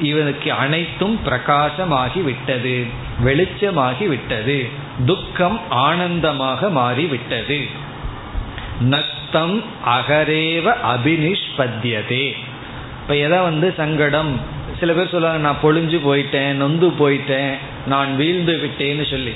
[0.00, 2.84] இவனுக்கு அனைத்தும் பிரகாசமாகி விட்டது
[3.24, 4.68] வெளிச்சமாகி விட்டது
[5.06, 7.66] துக்கம் ஆனந்தமாக மாறிவிட்டது.
[8.80, 12.32] நக்தம் அகரேவ அபினிஷ்பத்தியதே
[13.02, 14.40] இப்ப எதை வந்து சங்கடம்?
[14.80, 17.52] சில பேர் சொல்லுவாங்க நான் பொழிஞ்சு போயிட்டேன் நொந்து போயிட்டேன்
[17.86, 19.32] நான் வீழ்ந்து விட்டேன்னு சொல்லி.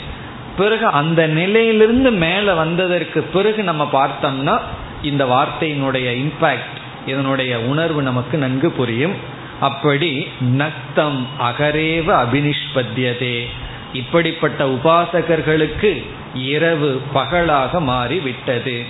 [0.56, 4.60] பிறகு அந்த நிலையிலிருந்து மேலே வந்ததற்கு பிறகு நம்ம பார்த்தோம்னா
[5.02, 9.36] இந்த வார்த்தையினுடைய இம்பேக்ட் இதனுடைய உணர்வு நமக்கு நன்கு புரியும்.
[9.60, 13.46] அப்படி நக்தம் அகரேவ அபினிஷ்பத்தியதே
[13.92, 16.04] இப்படிப்பட்ட உபாசகர்களுக்கு
[16.34, 18.84] இரவு பகலாக மாறி விட்டது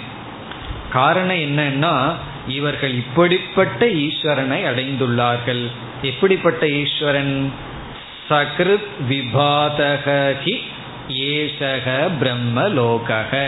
[0.91, 2.15] காரணம் என்னன்னா
[2.49, 5.71] இவர்கள் இப்படிப்பட்ட ஈஸ்வரனை அடைந்துள்ளார்கள்.
[6.03, 7.53] எப்படிப்பட்ட ஈஸ்வரன்?
[8.31, 10.63] சகிருத் விபாதகி
[11.09, 13.47] ஏஷக பிரம்மலோகக.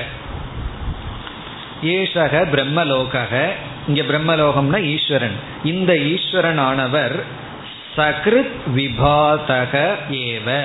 [1.83, 3.51] ஏஷக பிரம்மலோகக
[3.89, 5.37] இங்க பிரம்மலோகம்னா ஈஸ்வரன்.
[5.65, 7.25] இந்த ஈஸ்வரன் ஆனவர்
[7.97, 10.63] சகிருத் விபாதக ஏவ.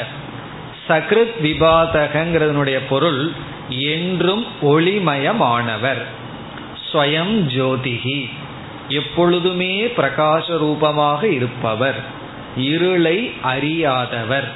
[0.89, 3.32] சகிருத் விபாதகங்கிறதனுடைய பொருள்
[3.70, 6.03] என்றும் ஒளிமயமானவர்.
[6.91, 8.30] ஸ்வயம் ஜோதிகி
[8.89, 11.99] எப்பொழுதுமே பிரகாச ரூபமாக இருப்பவர்.
[12.57, 14.51] இருளை அறியாதவர்.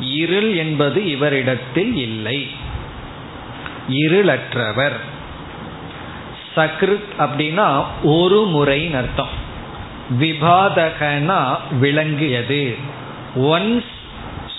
[0.00, 2.48] இருள் என்பது இவரிடத்தில் இல்லை.
[3.88, 4.96] இருளற்றவர்.
[6.56, 9.48] சக்ருத் அப்படின்னா ஒரு முறைன்னு அர்த்தம்.
[10.20, 12.76] விபாதகனா விளங்கியது.
[13.36, 13.84] ஒன்ஸ்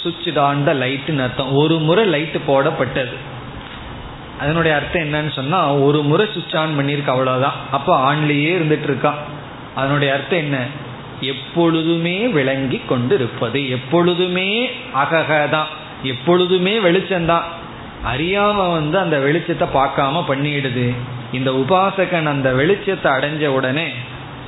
[0.04, 1.54] சுவிட்ச் ஆன் த லைட்டுன்னு அர்த்தம்.
[1.54, 3.16] ஒரு முறை லைட்டு போடப்பட்டது.
[4.40, 9.20] அதனுடைய அர்த்தம் என்னன்னு சொன்னா ஒரு முறை சுவிட்ச் ஆன் பண்ணியிருக்கு அவ்வளோதான் அப்போ ஆன்லேயே இருந்துட்டு இருக்கான்
[9.76, 10.58] அதனுடைய அர்த்தம் என்ன?
[11.22, 15.66] எப்பொழுதுமே விளங்கி கொண்டு இருப்பது எப்பொழுதுமே அககதான்.
[16.04, 17.42] எப்பொழுதுமே வெளிச்சம்தான்.
[18.14, 20.96] அறியாம வந்து அந்த வெளிச்சத்தை பார்க்காம பண்ணிடுது.
[21.32, 23.88] இந்த உபாசகன் அந்த வெளிச்சத்தை அடைஞ்ச உடனே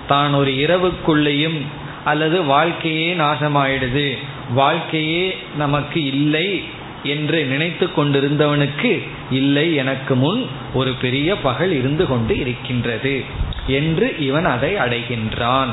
[0.07, 1.59] தான் ஒரு இரவுக்குள்ளேயும்
[2.05, 4.17] அல்லது வாழ்க்கையே நாசமாயிடுது
[4.53, 6.63] வாழ்க்கையே நமக்கு இல்லை
[7.03, 13.23] என்று நினைத்து கொண்டிருந்தவனுக்கு இல்லை எனக்கு முன் ஒரு பெரிய பகல் இருந்து கொண்டு இருக்கின்றது
[13.67, 15.71] என்று இவன் அதை அடைகின்றான்.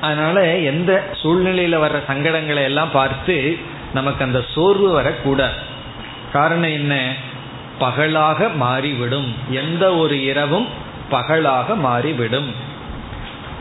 [0.00, 3.56] அதனால எந்த சூழ்நிலையில வர்ற சங்கடங்களை எல்லாம் பார்த்து
[3.94, 5.58] நமக்கு அந்த சோர்வு வரக்கூடாது.
[6.32, 7.14] காரணம் என்ன?
[7.78, 9.34] பகலாக மாறிவிடும்.
[9.50, 10.66] எந்த ஒரு இரவும்
[11.10, 12.72] பகலாக மாறிவிடும்.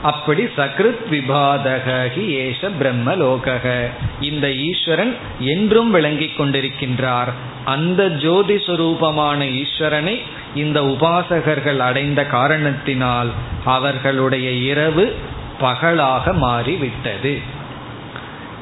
[0.02, 3.90] அப்படி சக்ருத் விபாதகி ஏஷ பிரம்மலோகக
[4.22, 7.32] இந்த ஈஸ்வரன் என்றும் விளங்கி கொண்டிருக்கின்றார்.
[7.66, 10.22] அந்த ஜோதி சுரூபமான ஈஸ்வரனை
[10.56, 13.32] இந்த உபாசகர்கள் அடைந்த காரணத்தினால்
[13.66, 15.16] அவர்களுடைய இரவு
[15.60, 17.42] பகலாக மாறிவிட்டது.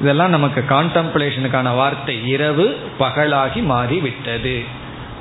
[0.01, 2.27] இதெல்லாம் நமக்கு கான்டம்ப்ளேஷனுக்கான வார்த்தை.
[2.27, 4.63] இரவு பகலாகி மாறிவிட்டது.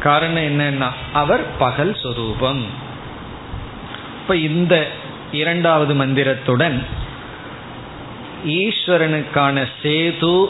[0.00, 2.64] காரணம் என்னன்னா அவர் பகல் சொரூபம்.
[4.22, 4.86] இப்ப இந்த
[5.32, 6.84] இரண்டாவது மந்திரத்துடன்
[8.46, 10.46] ஈஸ்வரனுக்கான சேது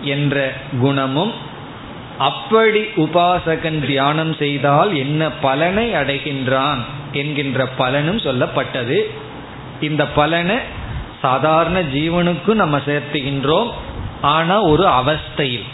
[0.00, 1.32] என்ற குணமும்
[2.18, 6.78] அப்படி உபாசகன் தியானம் செய்தால் என்ன பலனை அடைகின்றான்
[7.12, 9.00] என்கின்ற பலனும் சொல்லப்பட்டது.
[9.80, 10.56] இந்த பலனை
[11.22, 13.70] சாதாரண ஜீவனுக்கும் நம்ம சேர்த்துகின்றோம்.
[14.20, 15.64] ஆனா ஒரு அவஸ்தையில்.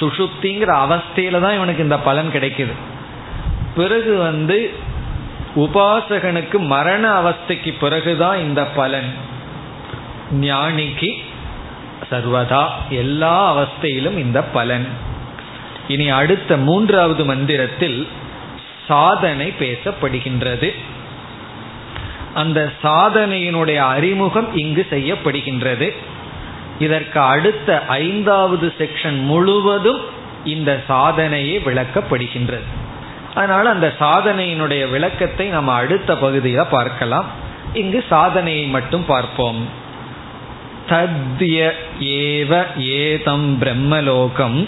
[0.00, 2.72] சுஷுப்திங்கிற அவஸ்தையில தான் இவனுக்கு இந்த பலன் கிடைக்குது.
[3.76, 4.72] பிறகு வந்து
[5.56, 9.14] உபாசகனுக்கு மரண அவஸ்தைக்கு பிறகுதான் இந்த பலன்.
[10.40, 11.24] ஞானிக்கு
[12.10, 14.86] சர்வதா எல்லா அவஸ்தையிலும் இந்த பலன்.
[15.88, 18.08] இனி அடுத்த மூன்றாவது மந்திரத்தில்
[18.88, 20.74] சாதனை பேசப்படுகின்றது.
[22.34, 25.94] அந்த சாதனையினுடைய அறிமுகம் இங்கு செய்யப்படுகின்றது.
[26.80, 30.00] இதற்கு அடுத்த ஐந்தாவது செக்ஷன் முழுவதும்
[30.44, 32.68] இந்த சாதனையை விளக்கப்படுகின்றது.
[33.34, 37.26] அதனால அந்த சாதனையினுடைய விளக்கத்தை நம்ம அடுத்த பகுதியில் பார்க்கலாம்.
[37.74, 39.68] இங்கு சாதனையை மட்டும் பார்ப்போம்.
[40.88, 44.66] தத்ய ஏவ ஏதம் பிரம்மலோகம்.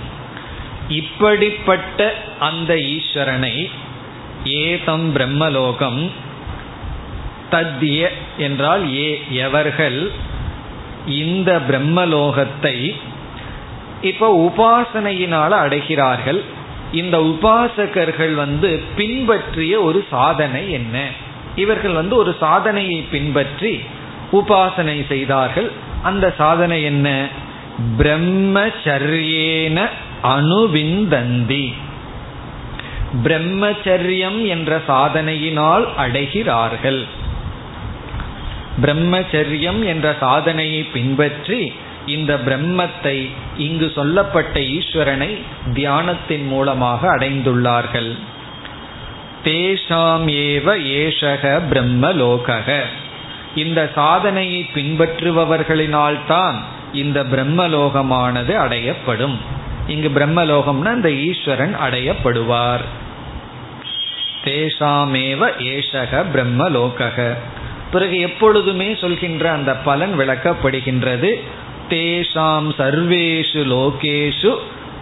[0.88, 3.70] இப்படிப்பட்ட அந்த ஈஸ்வரனை
[4.44, 6.10] ஏதம் பிரம்மலோகம்.
[7.50, 10.30] தத்ய என்றால் ஏ எவர்கள்?
[11.07, 12.94] இந்த பிரம்மலோகத்தை
[14.03, 16.42] இப்ப உபாசனையினால அடைகிறார்கள்.
[16.92, 21.07] இந்த உபாசகர்கள் வந்து பின்பற்றிய ஒரு சாதனை என்ன?
[21.57, 23.80] இவர்கள் வந்து ஒரு சாதனையை பின்பற்றி
[24.32, 25.70] உபாசனை செய்தார்கள்.
[26.03, 27.26] அந்த சாதனை என்ன?
[27.98, 29.88] பிரம்மச்சரியேன
[30.22, 31.72] அணுவிந்தந்தி.
[33.24, 37.07] பிரம்மச்சரியம் என்ற சாதனையினால் அடைகிறார்கள்.
[38.80, 41.72] பிரம்மச்சரியம் என்ற சாதனையை பின்பற்றி
[42.06, 45.42] இந்த பிரம்மத்தை இங்கு சொல்லப்பட்ட ஈஸ்வரனை
[45.72, 48.18] தியானத்தின் மூலமாக அடைந்துள்ளார்கள்.
[49.44, 52.80] தேஷாம் ஏவ ஏஷக பிரம்மலோகக.
[53.54, 56.54] இந்த சாதனையை பின்பற்றுபவர்களினால்தான்
[56.92, 59.38] இந்த பிரம்மலோகமானது அடையப்படும்.
[59.86, 62.84] இங்கு பிரம்மலோகம்னா இந்த ஈஸ்வரன் அடையப்படுவார்.
[64.44, 67.34] தேஷாமேவ ஏஷக பிரம்மலோகக.
[67.93, 71.30] பிறகு எப்பொழுதுமே சொல்கின்ற அந்த பலன் விளக்கப்படுகின்றது.
[71.90, 74.53] தேஷாம் சர்வேஷு லோகேஷு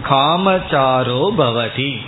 [0.09, 2.01] காமச்சாரோ பவதி.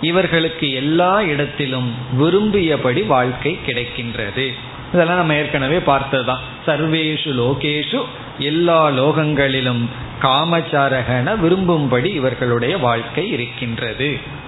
[0.00, 4.46] இவர்களுக்கு எல்லா இடத்திலும் விரும்பியபடி வாழ்க்கை கிடைக்கின்றது.
[4.92, 6.40] இதெல்லாம் நம்ம ஏற்கனவே பார்த்ததுதான்.
[6.66, 8.04] சர்வேஷு லோகேஷு
[8.38, 9.82] எல்லா லோகங்களிலும்
[10.22, 14.38] காமச்சாரகன விரும்பும்படி இவர்களுடைய வாழ்க்கை இருக்கின்றது.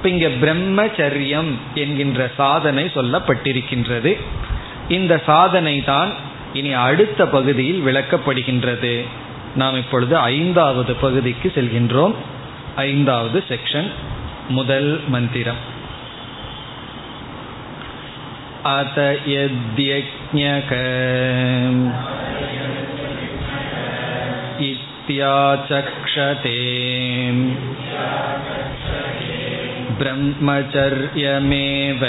[0.00, 4.12] இப்ப இங்க பிரம்மச்சரியம் என்கின்ற சாதனை சொல்லப்பட்டிருக்கின்றது
[4.88, 6.10] இந்த சாதனை தான்
[6.52, 8.94] இனி அடுத்த பகுதியில் விளக்கப்படுகின்றது
[9.54, 12.14] நாம் இப்பொழுது ஐந்தாவது பகுதிக்கு செல்கின்றோம்
[12.84, 13.90] ஐந்தாவது செக்ஷன்
[14.50, 15.62] முதல் மந்திரம்
[18.68, 18.96] अत
[19.28, 20.70] यद्यज्ञक
[24.60, 26.54] इत्याचक्षते
[30.00, 32.02] ब्रह्मचर्यमेव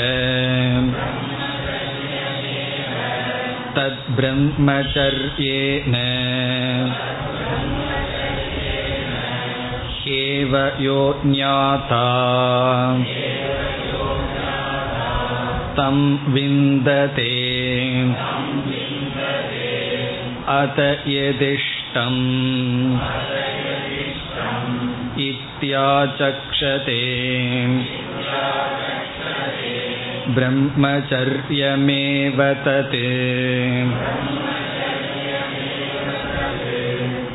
[3.78, 5.96] तद्ब्रह्मचर्येण
[10.18, 12.04] एव यो ज्ञाता
[15.78, 15.98] तं
[16.34, 17.32] विन्दते
[20.56, 22.20] अत यदिष्टम्
[25.62, 27.02] इत्याचक्षते
[30.36, 32.96] ब्रह्मचर्यमेव तत्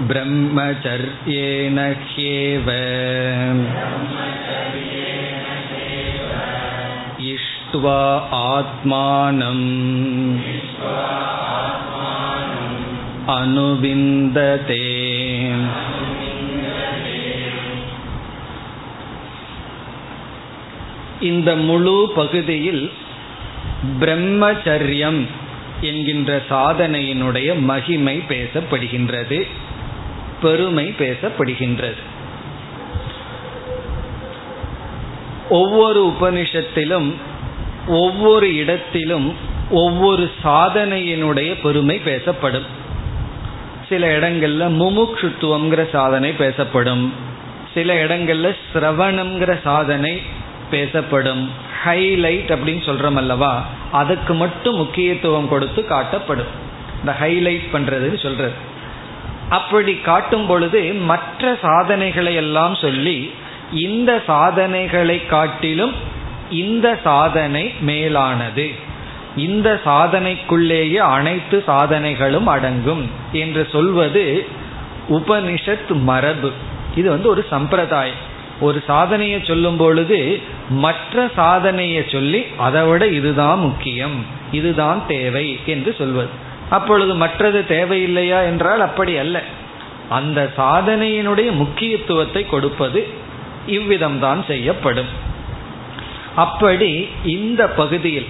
[0.09, 1.79] ब्रह्मचर्येण
[2.09, 2.69] ह्येव
[7.33, 8.01] इष्ट्वा
[8.43, 9.67] आत्मानम्
[13.39, 14.83] अनुविन्दते
[21.20, 22.92] இந்த முழு பகுதியில்
[24.00, 25.26] பிரம்மச்சரியம்
[25.82, 29.48] என்கின்ற சாதனையினுடைய மகிமை பேசப்படுகின்றது
[30.42, 32.02] பெருமை பேசப்படுகின்றது.
[35.50, 37.14] ஒவ்வொரு உபனிஷத்திலும்
[37.88, 39.36] ஒவ்வொரு இடத்திலும்
[39.70, 42.66] ஒவ்வொரு சாதனையினுடைய பெருமை பேசப்படும்.
[43.90, 47.14] சில இடங்கள்ல முமுக்ஷுத்துவம்ங்கிற சாதனை பேசப்படும்.
[47.74, 50.22] சில இடங்கள்ல சிரவணம்ங்கிற சாதனை
[50.72, 51.52] பேசப்படும்
[51.86, 53.66] ஹைலைட் அப்படின்னு சொல்றோம் அல்லவா?
[53.92, 56.52] அதுக்கு மட்டும் முக்கியத்துவம் கொடுத்து காட்டப்படும்.
[57.00, 58.52] இந்த ஹைலைட் பண்றதுன்னு சொல்றது.
[59.50, 63.34] அப்படி காட்டும் பொழுது மற்ற சாதனைகளை எல்லாம் சொல்லி
[63.74, 65.94] இந்த சாதனைகளை காட்டிலும்
[66.50, 68.72] இந்த சாதனை மேலானது.
[69.36, 74.48] இந்த சாதனைக்குள்ளேயே அனைத்து சாதனைகளும் அடங்கும் என்று சொல்வது
[75.10, 76.52] உபனிஷத் மரபு.
[76.96, 78.27] இது வந்து ஒரு சம்பிரதாயம்.
[78.60, 80.40] ஒரு சாதனையை சொல்லும் பொழுது
[80.70, 86.30] மற்ற சாதனையை சொல்லி அதை விட இதுதான் முக்கியம் இதுதான் தேவை என்று சொல்வது.
[86.70, 89.44] அப்பொழுது மற்றது தேவையில்லையா என்றால் அப்படி அல்ல.
[90.10, 93.08] அந்த சாதனையினுடைய முக்கியத்துவத்தை கொடுப்பது
[93.68, 95.08] இவ்விதம்தான் செய்யப்படும்.
[96.36, 98.28] அப்படி இந்த பகுதியில்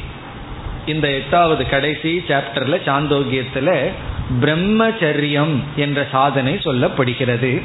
[0.86, 3.89] இந்த எட்டாவது கடைசி சாப்டர்ல சாந்தோக்கியத்துல
[4.41, 7.61] பிரம்மச்சரியம் என்ற சாதனை சொல்லப்படுகிறது.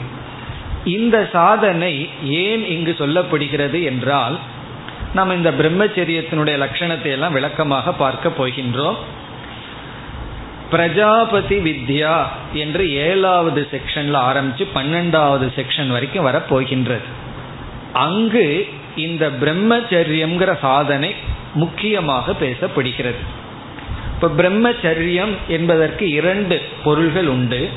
[0.85, 4.39] இந்த சாதனை ஏன் இங்கு சொல்லப்படுகிறது என்றால்
[5.15, 8.95] நாம் இந்த பிரம்மச்சரியத்தினுடைய லட்சணத்தை எல்லாம் விளக்கமாக பார்க்க போகின்றோம்.
[10.71, 12.23] பிரஜாபதி வித்யா
[12.53, 17.07] என்று ஏழாவது செக்ஷன்ல ஆரம்பிச்சு பன்னெண்டாவது செக்ஷன் வரைக்கும் வரப்போகின்றது.
[17.93, 21.15] அங்கு இந்த பிரம்மச்சரியம்ங்கிற சாதனை
[21.55, 23.23] முக்கியமாக பேசப்படுகிறது.
[24.15, 27.69] இப்ப பிரம்மச்சரியம் என்பதற்கு இரண்டு பொருள்கள் உண்டு.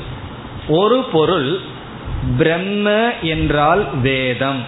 [0.68, 1.60] ஒரு பொருள்
[2.38, 4.60] பிரம்ம என்றால் வேதம்.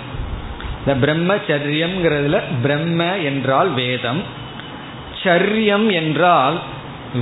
[0.79, 4.23] இந்த பிரம்மச்சரியம்ங்கிறதுல பிரம்ம என்றால் வேதம்.
[5.23, 6.59] சர்யம் என்றால்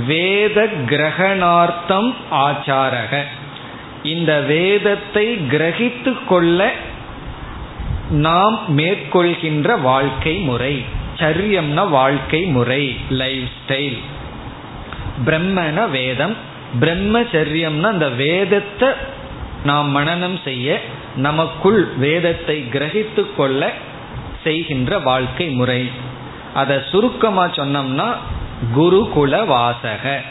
[0.07, 3.21] வேத கிரகணார்த்தம் ஆச்சாரக.
[4.03, 6.71] இந்த வேதத்தை கிரகித்து கொள்ள
[8.09, 10.85] நாம் மேற்கொள்கின்ற வாழ்க்கை முறை.
[11.17, 13.97] சரியம்னா வாழ்க்கை முறை லைஃப் ஸ்டைல்
[15.25, 16.35] பிரம்மன வேதம்.
[16.79, 18.89] பிரம்மச்சரியம்னா அந்த வேதத்தை
[19.63, 20.81] நாம் மனநம் செய்ய
[21.15, 23.73] நமக்குள் வேதத்தை கிரகித்து கொள்ள
[24.43, 25.91] செய்கின்ற வாழ்க்கை முறை.
[26.53, 28.15] அதை சுருக்கமா சொன்னோம்னா
[28.75, 30.21] குருகுல வாசக.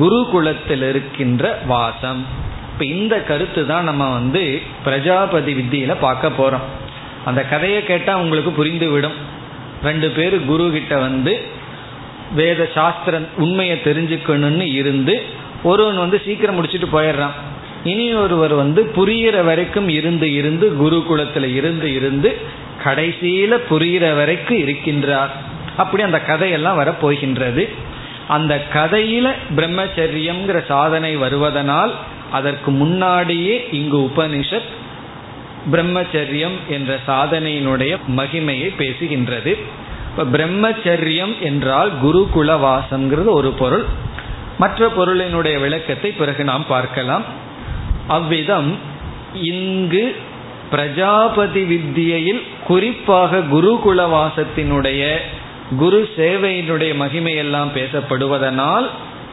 [0.00, 2.26] குருகுலத்தில் இருக்கின்ற வாசம்.
[2.72, 6.66] இப்ப இந்த கருத்து தான் நம்ம வந்து பிரஜாபதி வித்தியில பார்க்க போறோம்.
[7.24, 9.14] அந்த கதையை கேட்டா உங்களுக்கு புரிந்துவிடும்.
[9.82, 11.46] ரெண்டு பேர் குரு கிட்ட வந்து
[12.34, 15.22] வேத சாஸ்திர உண்மையை தெரிஞ்சுக்கணும்னு இருந்து
[15.62, 17.36] ஒருவன் வந்து சீக்கிரம் முடிச்சுட்டு போயிடுறான்.
[17.84, 22.36] இனி ஒருவர் வந்து புரிகிற வரைக்கும் இருந்து இருந்து குருகுலத்தில் இருந்து இருந்து
[22.84, 25.28] கடைசியில புரிகிற வரைக்கும் இருக்கின்றார்.
[25.76, 27.68] அப்படி அந்த கதையெல்லாம் வரப்போகின்றது.
[28.28, 31.90] அந்த கதையில பிரம்மச்சரியம்ங்கிற சாதனை வருவதனால்
[32.30, 34.70] அதற்கு முன்னாடியே இங்கு உபனிஷத்
[35.72, 39.56] பிரம்மச்சரியம் என்ற சாதனையினுடைய மகிமையை பேசுகின்றது.
[40.10, 43.84] இப்போ பிரம்மச்சரியம் என்றால் குருகுல வாசம்ங்கிறது ஒரு பொருள்.
[44.58, 47.24] மற்ற பொருளினுடைய விளக்கத்தை பிறகு நாம் பார்க்கலாம்.
[48.16, 48.70] அவ்விதம்
[49.50, 50.04] இங்கு
[50.70, 55.02] பிரஜாபதி வித்தியையில் குறிப்பாக குருகுல வாசத்தினுடைய
[55.78, 58.86] குரு சேவையினுடைய மகிமையெல்லாம் பேசப்படுவதனால்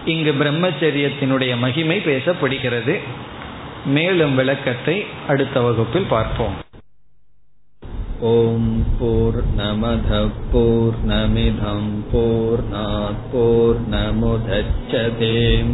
[0.06, 2.96] இங்கு பிரம்மச்சரியத்தினுடைய மகிமை பேசப்படுகிறது.
[3.96, 4.96] மேலும் விளக்கத்தை
[5.28, 6.56] அடுத்த வகுப்பில் பார்ப்போம்.
[8.30, 10.12] ஓம் போர் நமத
[10.52, 12.64] போர் நமிதம் போர்
[13.32, 15.74] போர் நமுதச்சதேம்